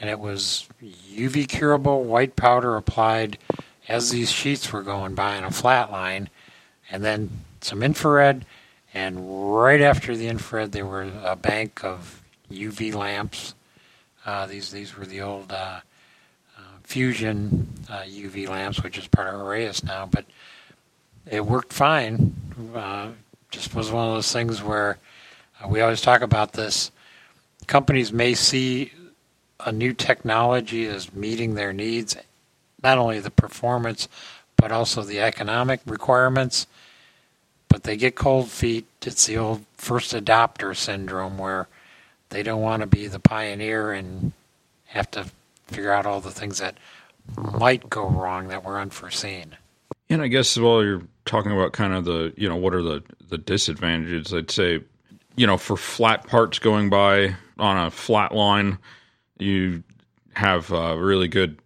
and 0.00 0.10
it 0.10 0.18
was 0.18 0.68
UV 0.82 1.48
curable 1.48 2.02
white 2.02 2.34
powder 2.34 2.74
applied 2.74 3.38
as 3.88 4.10
these 4.10 4.32
sheets 4.32 4.72
were 4.72 4.82
going 4.82 5.14
by 5.14 5.36
in 5.36 5.44
a 5.44 5.52
flat 5.52 5.92
line, 5.92 6.28
and 6.90 7.04
then 7.04 7.30
some 7.60 7.82
infrared. 7.82 8.44
And 8.94 9.54
right 9.54 9.80
after 9.80 10.16
the 10.16 10.28
infrared, 10.28 10.72
there 10.72 10.86
were 10.86 11.10
a 11.24 11.36
bank 11.36 11.84
of 11.84 12.22
UV 12.50 12.94
lamps. 12.94 13.54
Uh, 14.24 14.46
these 14.46 14.70
these 14.70 14.96
were 14.96 15.06
the 15.06 15.20
old 15.20 15.52
uh, 15.52 15.80
uh, 16.56 16.60
Fusion 16.82 17.68
uh, 17.90 18.02
UV 18.02 18.48
lamps, 18.48 18.82
which 18.82 18.98
is 18.98 19.06
part 19.06 19.28
of 19.28 19.40
Heraeus 19.40 19.84
now, 19.84 20.06
but 20.06 20.24
it 21.30 21.44
worked 21.44 21.72
fine. 21.72 22.34
Uh, 22.74 23.08
just 23.50 23.74
was 23.74 23.90
one 23.90 24.08
of 24.08 24.14
those 24.14 24.32
things 24.32 24.62
where 24.62 24.98
uh, 25.62 25.68
we 25.68 25.80
always 25.80 26.00
talk 26.00 26.22
about 26.22 26.52
this. 26.52 26.90
Companies 27.66 28.12
may 28.12 28.34
see 28.34 28.92
a 29.60 29.72
new 29.72 29.92
technology 29.92 30.86
as 30.86 31.12
meeting 31.12 31.54
their 31.54 31.72
needs, 31.72 32.16
not 32.82 32.98
only 32.98 33.20
the 33.20 33.30
performance, 33.30 34.08
but 34.56 34.72
also 34.72 35.02
the 35.02 35.20
economic 35.20 35.80
requirements. 35.86 36.66
But 37.68 37.82
they 37.84 37.96
get 37.96 38.14
cold 38.14 38.50
feet. 38.50 38.86
It's 39.04 39.26
the 39.26 39.36
old 39.38 39.64
first 39.76 40.12
adopter 40.12 40.74
syndrome 40.74 41.38
where 41.38 41.68
they 42.30 42.42
don't 42.42 42.60
want 42.60 42.80
to 42.80 42.86
be 42.86 43.06
the 43.06 43.20
pioneer 43.20 43.92
and 43.92 44.32
have 44.86 45.10
to 45.12 45.26
figure 45.66 45.92
out 45.92 46.06
all 46.06 46.20
the 46.20 46.30
things 46.30 46.58
that 46.58 46.76
might 47.36 47.88
go 47.90 48.08
wrong 48.08 48.48
that 48.48 48.64
were 48.64 48.80
unforeseen. 48.80 49.56
And 50.10 50.22
I 50.22 50.28
guess 50.28 50.56
while 50.56 50.82
you're 50.82 51.02
talking 51.26 51.52
about 51.52 51.72
kind 51.72 51.92
of 51.92 52.04
the, 52.04 52.32
you 52.36 52.48
know, 52.48 52.56
what 52.56 52.74
are 52.74 52.82
the, 52.82 53.02
the 53.28 53.38
disadvantages, 53.38 54.32
I'd 54.32 54.50
say, 54.50 54.80
you 55.36 55.46
know, 55.46 55.58
for 55.58 55.76
flat 55.76 56.26
parts 56.26 56.58
going 56.58 56.88
by 56.88 57.36
on 57.58 57.86
a 57.86 57.90
flat 57.90 58.34
line, 58.34 58.78
you 59.38 59.82
have 60.32 60.70
a 60.72 60.98
really 60.98 61.28
good, 61.28 61.58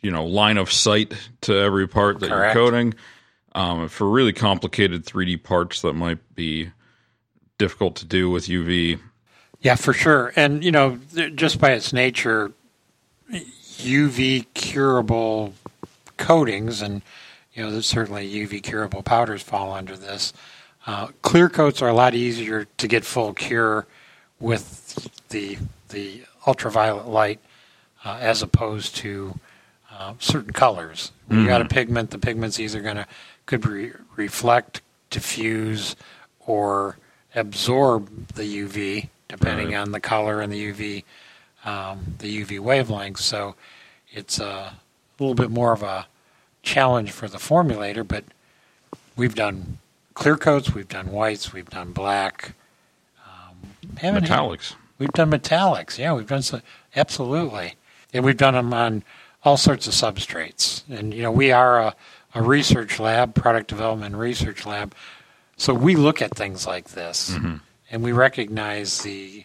you 0.00 0.10
know, 0.10 0.24
line 0.24 0.58
of 0.58 0.72
sight 0.72 1.14
to 1.42 1.54
every 1.56 1.86
part 1.86 2.20
that 2.20 2.30
Correct. 2.30 2.54
you're 2.54 2.64
coating. 2.64 2.94
Um, 3.52 3.88
for 3.88 4.08
really 4.08 4.32
complicated 4.32 5.04
3D 5.04 5.42
parts 5.42 5.82
that 5.82 5.94
might 5.94 6.18
be 6.36 6.70
difficult 7.58 7.96
to 7.96 8.06
do 8.06 8.30
with 8.30 8.46
UV, 8.46 9.00
Yeah, 9.60 9.74
for 9.74 9.92
sure. 9.92 10.32
And, 10.36 10.64
you 10.64 10.72
know, 10.72 10.98
just 11.34 11.60
by 11.60 11.72
its 11.72 11.92
nature, 11.92 12.52
UV 13.30 14.46
curable 14.54 15.52
coatings, 16.16 16.80
and, 16.80 17.02
you 17.52 17.62
know, 17.62 17.80
certainly 17.80 18.30
UV 18.32 18.62
curable 18.62 19.02
powders 19.02 19.42
fall 19.42 19.72
under 19.72 19.96
this. 19.96 20.32
Uh, 20.86 21.08
clear 21.20 21.50
coats 21.50 21.82
are 21.82 21.88
a 21.88 21.94
lot 21.94 22.14
easier 22.14 22.66
to 22.78 22.88
get 22.88 23.04
full 23.04 23.34
cure 23.34 23.86
with 24.38 25.10
the, 25.28 25.58
the 25.90 26.22
ultraviolet 26.46 27.06
light 27.06 27.40
uh, 28.04 28.16
as 28.18 28.42
opposed 28.42 28.96
to 28.96 29.38
uh, 29.92 30.14
certain 30.18 30.54
colors. 30.54 31.12
When 31.26 31.40
you 31.40 31.46
got 31.46 31.60
a 31.60 31.66
pigment, 31.66 32.10
the 32.10 32.18
pigment's 32.18 32.58
either 32.58 32.80
going 32.80 32.96
to 32.96 33.06
could 33.50 33.66
re- 33.66 33.92
reflect, 34.16 34.80
diffuse, 35.10 35.96
or 36.46 36.96
absorb 37.34 38.28
the 38.28 38.44
UV 38.44 39.08
depending 39.28 39.68
Right. 39.72 39.76
on 39.76 39.92
the 39.92 40.00
color 40.00 40.40
and 40.40 40.52
the 40.52 40.72
UV 40.72 41.04
um, 41.64 42.14
the 42.18 42.42
UV 42.44 42.58
wavelength. 42.60 43.20
So 43.20 43.54
it's 44.12 44.38
a 44.38 44.74
little 45.18 45.34
bit 45.34 45.50
more 45.50 45.72
of 45.72 45.82
a 45.82 46.06
challenge 46.62 47.10
for 47.10 47.28
the 47.28 47.36
formulator. 47.38 48.06
But 48.06 48.24
we've 49.16 49.34
done 49.34 49.78
clear 50.14 50.36
coats, 50.36 50.72
we've 50.74 50.88
done 50.88 51.10
whites, 51.12 51.52
we've 51.52 51.68
done 51.68 51.92
black. 51.92 52.52
Um, 53.26 53.72
haven't 53.98 54.28
had- 54.28 54.38
metallics. 54.38 54.74
We've 54.98 55.12
done 55.12 55.30
metallics. 55.30 55.98
Yeah, 55.98 56.12
we've 56.14 56.26
done 56.28 56.42
so, 56.42 56.60
absolutely, 56.94 57.74
and 58.12 58.24
we've 58.24 58.36
done 58.36 58.54
them 58.54 58.72
on 58.74 59.02
all 59.44 59.56
sorts 59.56 59.86
of 59.86 59.92
substrates. 59.94 60.82
And 60.90 61.12
you 61.14 61.22
know, 61.22 61.32
we 61.32 61.50
are 61.52 61.78
a, 61.80 61.94
a 62.34 62.42
research 62.42 62.98
lab, 63.00 63.34
product 63.34 63.68
development 63.68 64.14
research 64.14 64.64
lab, 64.66 64.94
so 65.60 65.74
we 65.74 65.94
look 65.94 66.22
at 66.22 66.34
things 66.34 66.66
like 66.66 66.88
this, 66.88 67.36
and 67.90 68.02
we 68.02 68.12
recognize 68.12 69.02
the 69.02 69.44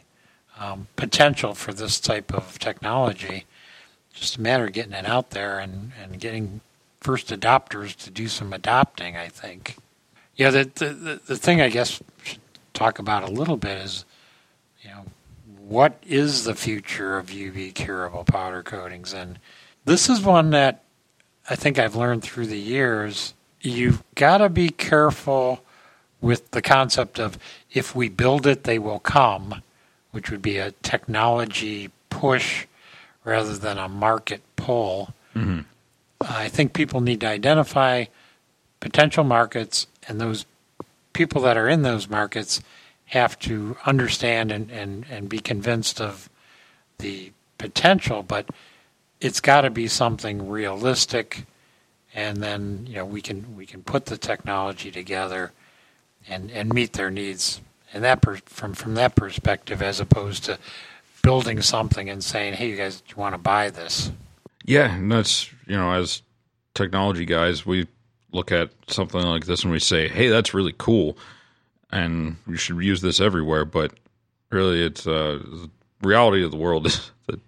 um, 0.58 0.88
potential 0.96 1.54
for 1.54 1.74
this 1.74 2.00
type 2.00 2.34
of 2.34 2.58
technology. 2.58 3.44
Just 4.14 4.38
a 4.38 4.42
matter 4.42 4.64
of 4.64 4.72
getting 4.72 4.94
it 4.94 5.06
out 5.06 5.32
there 5.32 5.60
and, 5.60 5.92
and 6.02 6.18
getting 6.18 6.62
first 7.02 7.28
adopters 7.28 7.98
to 7.98 8.10
do 8.10 8.30
some 8.30 8.54
adopting. 8.54 9.18
I 9.18 9.28
think. 9.28 9.76
Yeah, 10.38 10.52
the, 10.52 10.72
the 10.74 10.90
the 10.94 11.22
the 11.28 11.36
thing 11.36 11.60
I 11.60 11.68
guess 11.68 12.02
should 12.24 12.40
talk 12.74 12.98
about 12.98 13.24
a 13.24 13.32
little 13.32 13.58
bit 13.58 13.78
is, 13.80 14.06
you 14.82 14.92
know, 14.92 15.04
what 15.68 16.02
is 16.08 16.46
the 16.46 16.56
future 16.56 17.18
of 17.18 17.28
UV 17.28 17.74
curable 17.76 18.24
powder 18.24 18.64
coatings? 18.64 19.14
And 19.14 19.38
this 19.84 20.08
is 20.10 20.22
one 20.22 20.52
that 20.52 20.85
I 21.50 21.56
think 21.56 21.78
I've 21.78 21.96
learned 21.96 22.24
through 22.24 22.48
the 22.48 22.60
years. 22.60 23.34
You've 23.62 24.04
got 24.16 24.40
to 24.40 24.50
be 24.50 24.70
careful 24.70 25.62
with 26.22 26.52
the 26.52 26.62
concept 26.62 27.20
of 27.20 27.38
if 27.72 27.96
we 27.96 28.10
build 28.10 28.48
it, 28.48 28.64
they 28.64 28.80
will 28.80 29.00
come, 29.00 29.62
which 30.12 30.32
would 30.32 30.42
be 30.42 30.58
a 30.58 30.72
technology 30.82 31.92
push 32.10 32.66
rather 33.24 33.56
than 33.58 33.78
a 33.78 33.90
market 33.90 34.42
pull. 34.56 35.14
Mm-hmm. 35.36 35.62
I 36.22 36.48
think 36.48 36.74
people 36.74 37.02
need 37.02 37.22
to 37.22 37.28
identify 37.28 38.06
potential 38.80 39.24
markets, 39.24 39.88
and 40.08 40.20
those 40.20 40.46
people 41.14 41.42
that 41.44 41.58
are 41.58 41.68
in 41.68 41.82
those 41.82 42.10
markets 42.10 42.62
have 43.06 43.38
to 43.40 43.78
understand 43.86 44.52
and, 44.52 44.72
and, 44.72 45.06
and 45.10 45.30
be 45.30 45.40
convinced 45.40 46.02
of 46.02 46.30
the 46.98 47.32
potential, 47.58 48.24
but 48.24 48.48
it's 49.26 49.42
got 49.42 49.62
to 49.62 49.72
be 49.72 49.88
something 49.88 50.48
realistic, 50.48 51.46
and 52.14 52.38
then 52.38 52.86
you 52.88 52.96
know 52.96 53.06
we 53.06 53.22
can 53.22 53.56
we 53.56 53.66
can 53.66 53.82
put 53.82 54.06
the 54.06 54.18
technology 54.18 54.92
together 54.92 55.52
and, 56.30 56.52
and 56.52 56.72
meet 56.72 56.94
their 56.94 57.10
needs, 57.10 57.60
and 57.92 58.04
that 58.04 58.22
per, 58.22 58.38
from 58.46 58.76
from 58.76 58.94
that 58.96 59.16
perspective, 59.16 59.82
as 59.82 60.00
opposed 60.00 60.44
to 60.46 60.60
building 61.24 61.62
something 61.62 62.08
and 62.08 62.24
saying, 62.24 62.54
"Hey, 62.54 62.70
you 62.70 62.76
guys, 62.76 63.02
do 63.02 63.16
you 63.16 63.20
want 63.20 63.34
to 63.34 63.40
buy 63.40 63.72
this?" 63.72 64.12
Yeah, 64.64 64.94
and 64.94 65.12
that's 65.12 65.52
you 65.66 65.76
know, 65.76 65.92
as 65.92 66.22
technology 66.76 67.26
guys, 67.26 67.66
we 67.66 67.88
look 68.32 68.52
at 68.52 68.70
something 68.88 69.22
like 69.22 69.46
this 69.46 69.64
and 69.64 69.72
we 69.72 69.80
say, 69.80 70.08
"Hey, 70.08 70.28
that's 70.28 70.54
really 70.54 70.76
cool," 70.78 71.18
and 71.92 72.38
we 72.46 72.58
should 72.58 72.78
use 72.78 73.02
this 73.02 73.20
everywhere. 73.20 73.66
But 73.66 73.94
really, 74.52 74.86
it's 74.86 75.08
uh, 75.08 75.40
the 75.44 75.70
reality 76.08 76.44
of 76.44 76.52
the 76.52 76.58
world 76.58 76.86
is 76.86 77.10
that 77.26 77.40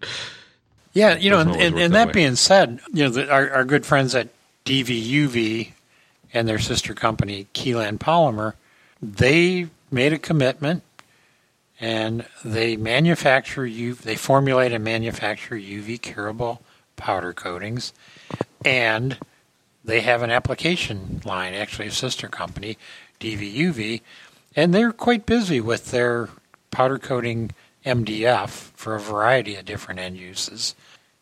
Yeah, 0.97 1.15
you 1.15 1.29
know, 1.29 1.39
and, 1.39 1.51
and, 1.51 1.77
and 1.77 1.93
that 1.93 2.07
that 2.07 2.13
being 2.13 2.36
said, 2.36 2.79
you 2.91 3.03
know, 3.03 3.12
the, 3.12 3.31
our, 3.31 3.51
our 3.51 3.65
good 3.65 3.86
friends 3.86 4.15
at 4.15 4.29
DVUV 4.65 5.69
and 6.33 6.47
their 6.47 6.57
sister 6.57 6.95
company, 6.95 7.45
Keyland 7.53 7.99
Polymer, 7.99 8.53
they 8.99 9.67
made 9.91 10.12
a 10.12 10.17
commitment 10.17 10.81
and 11.79 12.25
they 12.43 12.77
manufacture 12.77 13.63
U, 13.63 13.93
they 13.93 14.15
formulate 14.15 14.71
and 14.71 14.83
manufacture 14.83 15.53
UV 15.53 16.01
curable 16.01 16.63
powder 16.95 17.31
coatings, 17.31 17.93
and 18.65 19.19
they 19.86 20.01
have 20.01 20.23
an 20.23 20.31
application 20.31 21.21
line, 21.23 21.53
actually 21.53 21.89
a 21.89 21.91
sister 21.91 22.27
company, 22.27 22.75
DVUV, 23.19 24.01
and 24.55 24.73
they're 24.73 24.91
quite 24.91 25.27
busy 25.27 25.62
with 25.62 25.91
their 25.91 26.29
powder 26.71 26.97
coating 26.97 27.51
MDF 27.88 28.50
for 28.50 28.95
a 28.95 29.00
variety 29.00 29.56
of 29.56 29.65
different 29.65 30.00
end 30.00 30.17
uses. 30.17 30.76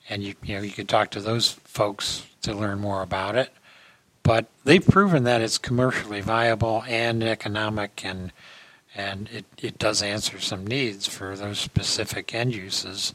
And 0.10 0.24
you 0.24 0.36
you 0.44 0.56
know 0.56 0.62
you 0.62 0.72
could 0.72 0.90
talk 0.90 1.12
to 1.12 1.22
those 1.22 1.52
folks 1.64 2.26
to 2.42 2.54
learn 2.54 2.80
more 2.80 3.02
about 3.02 3.36
it. 3.36 3.52
But 4.24 4.48
they've 4.64 4.86
proven 4.86 5.24
that 5.26 5.42
it's 5.42 5.58
commercially 5.58 6.22
viable 6.22 6.84
and 6.88 7.24
economic 7.24 8.04
and 8.04 8.32
and 8.96 9.30
it, 9.32 9.46
it 9.62 9.78
does 9.78 10.02
answer 10.02 10.40
some 10.40 10.66
needs 10.66 11.08
for 11.08 11.36
those 11.36 11.60
specific 11.60 12.34
end 12.34 12.56
uses. 12.56 13.14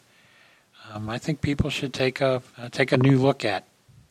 Um, 0.93 1.09
I 1.09 1.19
think 1.19 1.41
people 1.41 1.71
should 1.71 1.95
take 1.95 2.21
a 2.21 2.43
uh, 2.59 2.69
take 2.71 2.93
a 2.93 2.97
new 2.97 3.19
look 3.19 3.45
at 3.45 3.65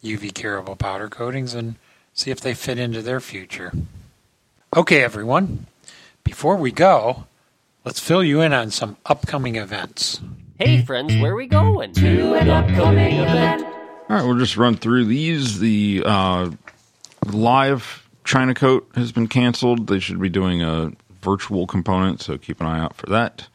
UV 0.04 0.34
curable 0.34 0.76
powder 0.76 1.10
coatings 1.10 1.54
and 1.54 1.76
see 2.14 2.32
if 2.32 2.42
they 2.42 2.54
fit 2.54 2.80
into 2.80 3.02
their 3.02 3.20
future. 3.20 3.72
Okay, 4.76 5.04
everyone. 5.04 5.68
Before 6.24 6.56
we 6.56 6.72
go, 6.72 7.26
let's 7.86 8.00
fill 8.00 8.24
you 8.24 8.42
in 8.42 8.54
on 8.54 8.72
some 8.72 8.98
upcoming 9.06 9.56
events. 9.56 10.22
Hey, 10.58 10.82
friends, 10.84 11.16
where 11.22 11.32
are 11.32 11.36
we 11.36 11.48
going? 11.48 11.94
To 11.94 12.34
an 12.36 12.50
upcoming 12.50 13.18
event. 13.18 13.64
All 13.64 14.16
right, 14.16 14.26
we'll 14.26 14.38
just 14.38 14.58
run 14.58 14.76
through 14.76 15.06
these. 15.06 15.60
The 15.60 16.04
uh, 16.06 16.52
live 17.26 18.10
China 18.24 18.54
Coat 18.54 18.90
has 18.96 19.12
been 19.12 19.28
canceled. 19.28 19.88
They 19.88 20.00
should 20.00 20.20
be 20.20 20.30
doing 20.30 20.62
a 20.62 20.92
virtual 21.22 21.68
component, 21.68 22.22
so 22.22 22.38
keep 22.38 22.60
an 22.60 22.68
eye 22.68 22.80
out 22.80 22.96
for 22.96 23.06
that. 23.08 23.48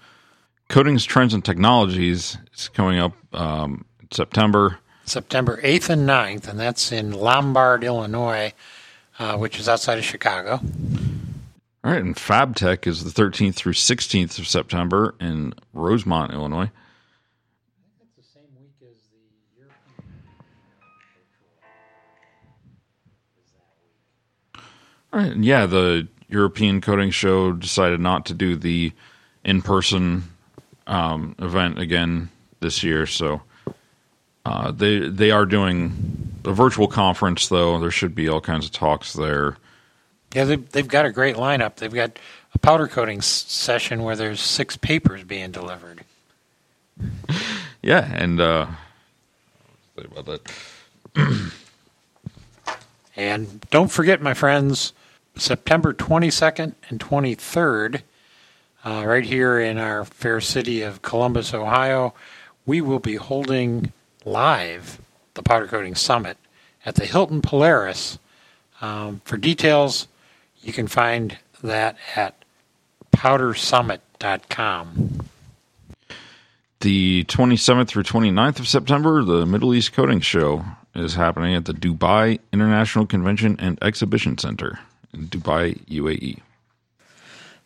Coatings 0.68 1.04
Trends 1.04 1.34
and 1.34 1.44
Technologies 1.44 2.38
is 2.56 2.68
coming 2.68 2.98
up 2.98 3.12
um, 3.32 3.84
September. 4.10 4.78
September 5.04 5.60
8th 5.62 5.90
and 5.90 6.08
9th, 6.08 6.48
and 6.48 6.58
that's 6.58 6.90
in 6.90 7.12
Lombard, 7.12 7.84
Illinois, 7.84 8.54
uh, 9.18 9.37
which 9.37 9.60
is 9.60 9.68
outside 9.68 9.98
of 9.98 10.04
Chicago. 10.04 10.60
All 11.85 11.90
right, 11.90 12.03
and 12.03 12.16
FabTech 12.16 12.87
is 12.87 13.05
the 13.05 13.11
13th 13.11 13.57
through 13.57 13.75
16th 13.75 14.38
of 14.38 14.49
September 14.49 15.14
in 15.20 15.53
Rosemont, 15.75 16.33
Illinois. 16.33 16.70
It's 18.01 18.16
the 18.16 18.23
same 18.23 18.49
week 18.59 18.73
as 18.81 18.97
the 19.11 19.18
European. 19.59 20.23
All 25.12 25.20
right, 25.20 25.33
and 25.33 25.44
yeah, 25.44 25.66
the 25.66 26.09
European 26.31 26.81
Coatings 26.81 27.14
Show 27.14 27.53
decided 27.53 28.01
not 28.01 28.25
to 28.27 28.35
do 28.35 28.57
the 28.57 28.94
in-person 29.44 30.25
um, 30.87 31.37
event 31.38 31.79
again 31.79 32.31
this 32.61 32.83
year, 32.83 33.05
so 33.05 33.42
uh, 34.47 34.70
they 34.70 35.01
they 35.01 35.31
are 35.31 35.44
doing 35.44 36.33
a 36.47 36.53
virtual 36.53 36.88
conference. 36.88 37.49
Though 37.49 37.79
there 37.79 37.90
should 37.90 38.14
be 38.14 38.27
all 38.27 38.40
kinds 38.40 38.64
of 38.64 38.73
talks 38.73 39.12
there. 39.12 39.59
Yeah, 40.35 40.44
they've, 40.44 40.70
they've 40.73 40.88
got 40.88 41.07
a 41.07 41.12
great 41.12 41.37
lineup. 41.37 41.77
They've 41.77 41.92
got 41.92 42.18
a 42.55 42.59
powder 42.59 42.88
coating 42.88 43.18
s- 43.18 43.27
session 43.27 44.03
where 44.03 44.16
there's 44.16 44.40
six 44.40 44.77
papers 44.77 45.25
being 45.25 45.51
delivered. 45.51 46.05
Yeah, 47.83 48.11
and 48.14 48.40
uh, 48.40 48.66
say 49.94 50.07
about 50.11 50.25
that. 50.25 50.53
And 53.16 53.61
don't 53.70 53.90
forget, 53.90 54.20
my 54.20 54.35
friends, 54.35 54.92
September 55.37 55.92
22nd 55.92 56.75
and 56.88 56.99
23rd, 56.99 58.03
uh, 58.85 59.05
right 59.07 59.25
here 59.25 59.61
in 59.61 59.79
our 59.79 60.05
fair 60.05 60.40
city 60.40 60.83
of 60.83 61.03
Columbus, 61.03 61.55
Ohio, 61.55 62.14
we 62.66 62.81
will 62.81 62.99
be 62.99 63.14
holding 63.16 63.92
live 64.25 65.01
the 65.35 65.42
Powder 65.42 65.66
Coating 65.66 65.94
Summit 65.94 66.37
at 66.85 66.97
the 66.97 67.07
Hilton 67.07 67.40
Polaris. 67.40 68.18
Um, 68.81 69.20
for 69.25 69.37
details, 69.37 70.09
you 70.64 70.72
can 70.72 70.87
find 70.87 71.38
that 71.62 71.96
at 72.16 72.44
powdersummit.com. 73.14 75.20
The 76.81 77.24
27th 77.24 77.88
through 77.88 78.03
29th 78.03 78.61
of 78.61 78.68
September, 78.68 79.22
the 79.22 79.46
Middle 79.46 79.74
East 79.74 79.92
Coatings 79.92 80.27
Show 80.27 80.64
is 80.94 81.14
happening 81.14 81.55
at 81.55 81.64
the 81.64 81.72
Dubai 81.72 82.38
International 82.53 83.07
Convention 83.07 83.57
and 83.59 83.79
Exhibition 83.83 84.38
Center 84.38 84.81
in 85.12 85.29
Dubai. 85.29 85.81
UAE. 85.87 86.40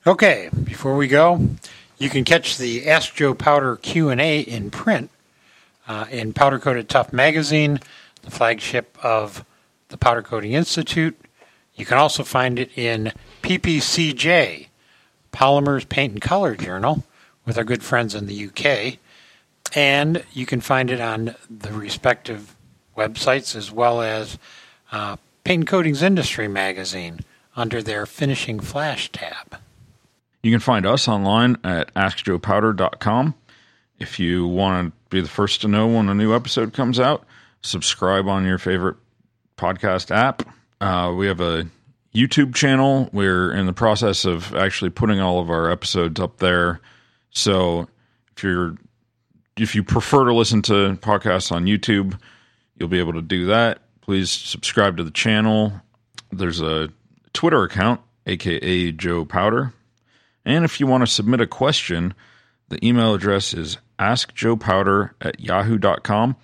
Okay, 0.07 0.49
before 0.65 0.97
we 0.97 1.09
go, 1.09 1.49
you 1.99 2.09
can 2.09 2.25
catch 2.25 2.59
the 2.59 2.89
Ask 2.89 3.15
Joe 3.15 3.35
Powder 3.35 3.77
Q&A 3.77 4.41
in 4.41 4.71
print 4.71 5.11
uh, 5.89 6.07
in 6.11 6.33
Powder 6.33 6.59
Coated 6.59 6.89
Tough 6.89 7.13
magazine, 7.13 7.81
the 8.23 8.31
flagship 8.31 8.97
of 9.03 9.45
the 9.89 9.99
Powder 9.99 10.23
Coating 10.23 10.53
Institute. 10.53 11.19
You 11.79 11.87
can 11.87 11.97
also 11.97 12.25
find 12.25 12.59
it 12.59 12.77
in 12.77 13.13
PPCJ, 13.43 14.67
Polymers 15.33 15.89
Paint 15.89 16.13
and 16.15 16.23
Color 16.23 16.57
Journal, 16.57 17.05
with 17.47 17.57
our 17.57 17.65
good 17.65 17.85
friends 17.85 18.15
in 18.15 18.27
the 18.27 18.47
UK. 18.47 18.99
And 19.75 20.25
you 20.33 20.45
can 20.45 20.61
find 20.61 20.91
it 20.91 21.01
on 21.01 21.37
the 21.49 21.73
respective 21.73 22.57
websites 22.97 23.55
as 23.55 23.71
well 23.71 24.03
as 24.03 24.39
uh, 24.91 25.17
Paint 25.45 25.61
and 25.61 25.67
Coatings 25.69 26.03
Industry 26.03 26.49
magazine 26.49 27.21
under 27.55 27.81
their 27.81 28.07
Finishing 28.07 28.59
Flash 28.59 29.11
tab. 29.13 29.59
You 30.43 30.51
can 30.51 30.61
find 30.61 30.85
us 30.85 31.07
online 31.07 31.57
at 31.63 31.95
AskJoePowder.com. 31.95 33.35
If 33.99 34.19
you 34.19 34.47
want 34.47 34.93
to 34.93 34.99
be 35.11 35.21
the 35.21 35.29
first 35.29 35.61
to 35.61 35.69
know 35.69 35.87
when 35.87 36.09
a 36.09 36.15
new 36.15 36.35
episode 36.35 36.73
comes 36.73 36.99
out, 36.99 37.25
subscribe 37.63 38.27
on 38.27 38.45
your 38.45 38.59
favorite 38.59 38.97
podcast 39.57 40.11
app. 40.11 40.43
Uh, 40.81 41.13
we 41.17 41.27
have 41.27 41.41
a 41.41 41.67
YouTube 42.15 42.55
channel. 42.55 43.09
We're 43.13 43.53
in 43.53 43.67
the 43.67 43.73
process 43.73 44.25
of 44.25 44.55
actually 44.55 44.91
putting 44.91 45.21
all 45.21 45.41
of 45.41 45.51
our 45.51 45.71
episodes 45.71 46.21
up 46.21 46.39
there. 46.39 46.81
So 47.31 47.89
if 48.37 48.43
you're 48.43 48.77
if 49.57 49.75
you 49.75 49.83
prefer 49.83 50.25
to 50.25 50.35
listen 50.35 50.63
to 50.63 50.97
podcasts 51.03 51.51
on 51.51 51.65
YouTube, 51.65 52.19
you'll 52.77 52.89
be 52.89 53.01
able 53.01 53.15
to 53.15 53.23
do 53.23 53.47
that. 53.47 53.81
Please 54.01 54.31
subscribe 54.31 54.97
to 54.97 55.05
the 55.05 55.11
channel. 55.11 55.73
There's 56.31 56.61
a 56.61 56.91
Twitter 57.33 57.65
account, 57.65 58.01
Ask 58.27 58.97
Joe 58.97 59.25
Powder. 59.25 59.73
And 60.45 60.65
if 60.65 60.81
you 60.81 60.87
want 60.87 61.03
to 61.03 61.07
submit 61.07 61.41
a 61.41 61.47
question, 61.47 62.15
the 62.69 62.85
email 62.87 63.15
address 63.15 63.53
is 63.53 63.79
askjoepowder 63.99 65.11
at 65.21 65.41
yahoo.com, 65.41 66.37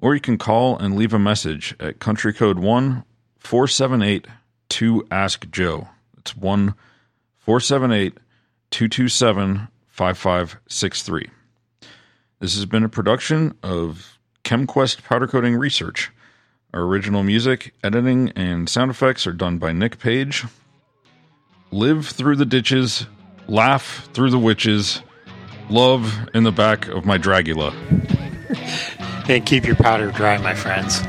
or 0.00 0.14
you 0.14 0.20
can 0.20 0.36
call 0.36 0.76
and 0.76 0.96
leave 0.96 1.14
a 1.14 1.18
message 1.18 1.74
at 1.78 2.00
country 2.00 2.32
code 2.32 2.58
1 2.58 3.04
478 3.46 4.26
2 4.68 5.06
Ask 5.08 5.48
Joe. 5.52 5.88
It's 6.18 6.36
1 6.36 6.74
478 7.38 8.18
227 8.70 9.68
5563. 9.86 11.30
This 12.40 12.56
has 12.56 12.66
been 12.66 12.82
a 12.82 12.88
production 12.88 13.56
of 13.62 14.18
ChemQuest 14.42 15.04
Powder 15.04 15.28
Coating 15.28 15.54
Research. 15.54 16.10
Our 16.74 16.82
original 16.82 17.22
music, 17.22 17.72
editing, 17.84 18.30
and 18.30 18.68
sound 18.68 18.90
effects 18.90 19.28
are 19.28 19.32
done 19.32 19.58
by 19.58 19.72
Nick 19.72 20.00
Page. 20.00 20.44
Live 21.70 22.08
through 22.08 22.36
the 22.36 22.44
ditches, 22.44 23.06
laugh 23.46 24.08
through 24.12 24.30
the 24.30 24.40
witches, 24.40 25.02
love 25.70 26.28
in 26.34 26.42
the 26.42 26.52
back 26.52 26.88
of 26.88 27.06
my 27.06 27.16
Dragula. 27.16 27.72
And 29.28 29.44
keep 29.44 29.66
your 29.66 29.74
powder 29.74 30.12
dry, 30.12 30.38
my 30.38 30.54
friends. 30.54 31.02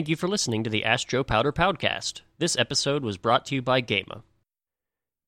Thank 0.00 0.08
you 0.08 0.16
for 0.16 0.28
listening 0.28 0.64
to 0.64 0.70
the 0.70 0.86
Ask 0.86 1.08
Joe 1.08 1.22
Powder 1.22 1.52
Podcast. 1.52 2.22
This 2.38 2.56
episode 2.56 3.04
was 3.04 3.18
brought 3.18 3.44
to 3.44 3.54
you 3.54 3.60
by 3.60 3.82
Gema. 3.82 4.22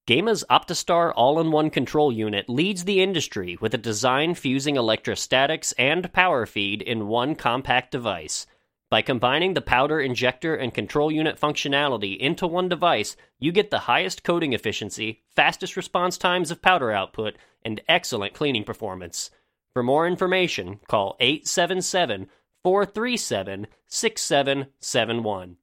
Gema's 0.06 0.44
Optistar 0.48 1.12
all 1.14 1.38
in 1.38 1.50
one 1.50 1.68
control 1.68 2.10
unit 2.10 2.48
leads 2.48 2.84
the 2.84 3.02
industry 3.02 3.58
with 3.60 3.74
a 3.74 3.76
design 3.76 4.34
fusing 4.34 4.76
electrostatics 4.76 5.72
and 5.72 6.10
power 6.14 6.46
feed 6.46 6.80
in 6.80 7.06
one 7.06 7.34
compact 7.34 7.90
device. 7.90 8.46
By 8.88 9.02
combining 9.02 9.52
the 9.52 9.60
powder 9.60 10.00
injector 10.00 10.54
and 10.56 10.72
control 10.72 11.12
unit 11.12 11.38
functionality 11.38 12.16
into 12.16 12.46
one 12.46 12.70
device, 12.70 13.14
you 13.38 13.52
get 13.52 13.70
the 13.70 13.80
highest 13.80 14.24
coating 14.24 14.54
efficiency, 14.54 15.20
fastest 15.28 15.76
response 15.76 16.16
times 16.16 16.50
of 16.50 16.62
powder 16.62 16.90
output, 16.90 17.36
and 17.62 17.82
excellent 17.88 18.32
cleaning 18.32 18.64
performance. 18.64 19.30
For 19.74 19.82
more 19.82 20.06
information, 20.06 20.80
call 20.88 21.16
877 21.20 22.28
437 22.64 23.66
6771. 23.86 25.56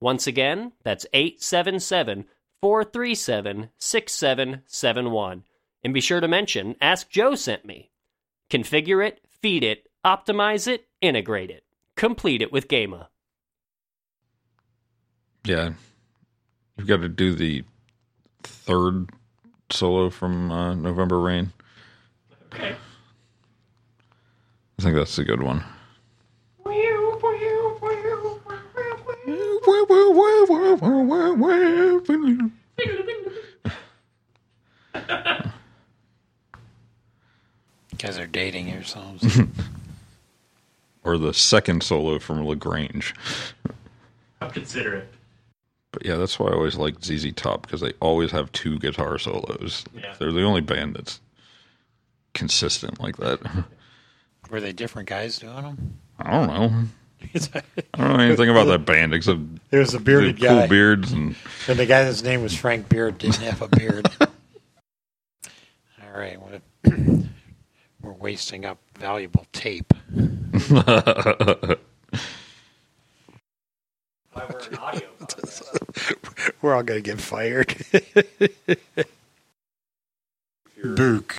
Once 0.00 0.26
again, 0.26 0.72
that's 0.82 1.06
877 1.12 2.26
437 2.60 3.70
6771. 3.78 5.44
And 5.82 5.94
be 5.94 6.00
sure 6.00 6.20
to 6.20 6.28
mention 6.28 6.76
Ask 6.80 7.10
Joe 7.10 7.34
sent 7.34 7.64
me. 7.64 7.90
Configure 8.50 9.06
it, 9.06 9.20
feed 9.28 9.64
it, 9.64 9.88
optimize 10.04 10.66
it, 10.66 10.86
integrate 11.00 11.50
it. 11.50 11.64
Complete 11.96 12.42
it 12.42 12.52
with 12.52 12.68
Gema. 12.68 13.08
Yeah. 15.44 15.72
You've 16.76 16.88
got 16.88 17.02
to 17.02 17.08
do 17.08 17.34
the 17.34 17.64
third 18.42 19.10
solo 19.70 20.10
from 20.10 20.50
uh, 20.50 20.74
November 20.74 21.20
Rain. 21.20 21.52
Okay. 22.52 22.76
I 24.78 24.82
think 24.82 24.96
that's 24.96 25.18
a 25.18 25.24
good 25.24 25.42
one. 25.42 25.64
You 37.92 37.98
guys 37.98 38.18
are 38.18 38.26
dating 38.26 38.68
yourselves. 38.68 39.40
or 41.04 41.18
the 41.18 41.32
second 41.32 41.82
solo 41.82 42.18
from 42.18 42.44
La 42.44 42.54
Grange. 42.54 43.14
I'll 44.40 44.50
consider 44.50 44.94
it. 44.94 45.08
But 45.92 46.04
yeah, 46.04 46.16
that's 46.16 46.38
why 46.40 46.48
I 46.48 46.54
always 46.54 46.74
like 46.76 47.02
ZZ 47.04 47.32
Top 47.34 47.62
because 47.62 47.80
they 47.80 47.92
always 48.00 48.32
have 48.32 48.50
two 48.50 48.78
guitar 48.80 49.16
solos. 49.18 49.84
Yeah. 49.94 50.14
They're 50.18 50.32
the 50.32 50.42
only 50.42 50.60
band 50.60 50.96
that's 50.96 51.20
consistent 52.32 53.00
like 53.00 53.16
that. 53.18 53.40
Were 54.50 54.60
they 54.60 54.72
different 54.72 55.08
guys 55.08 55.38
doing 55.38 55.54
them? 55.62 55.98
I 56.18 56.30
don't 56.32 56.46
know. 56.48 56.84
I 57.34 57.62
don't 57.98 58.16
know 58.16 58.24
anything 58.24 58.50
about 58.50 58.66
that 58.66 58.84
band 58.84 59.14
except 59.14 59.40
there 59.70 59.80
was 59.80 59.94
a 59.94 60.00
bearded 60.00 60.38
cool 60.38 60.48
guy, 60.48 60.66
beards, 60.66 61.12
and 61.12 61.34
and 61.68 61.78
the 61.78 61.86
guy 61.86 62.04
whose 62.04 62.22
name 62.22 62.42
was 62.42 62.54
Frank 62.56 62.88
Beard 62.88 63.18
didn't 63.18 63.36
have 63.36 63.62
a 63.62 63.68
beard. 63.68 64.08
All 64.20 64.28
right, 66.14 66.38
we're 68.02 68.12
wasting 68.12 68.64
up 68.64 68.78
valuable 68.98 69.46
tape. 69.52 69.92
we're 76.62 76.74
all 76.74 76.82
gonna 76.82 77.00
get 77.00 77.20
fired. 77.20 77.74
Book. 80.82 81.36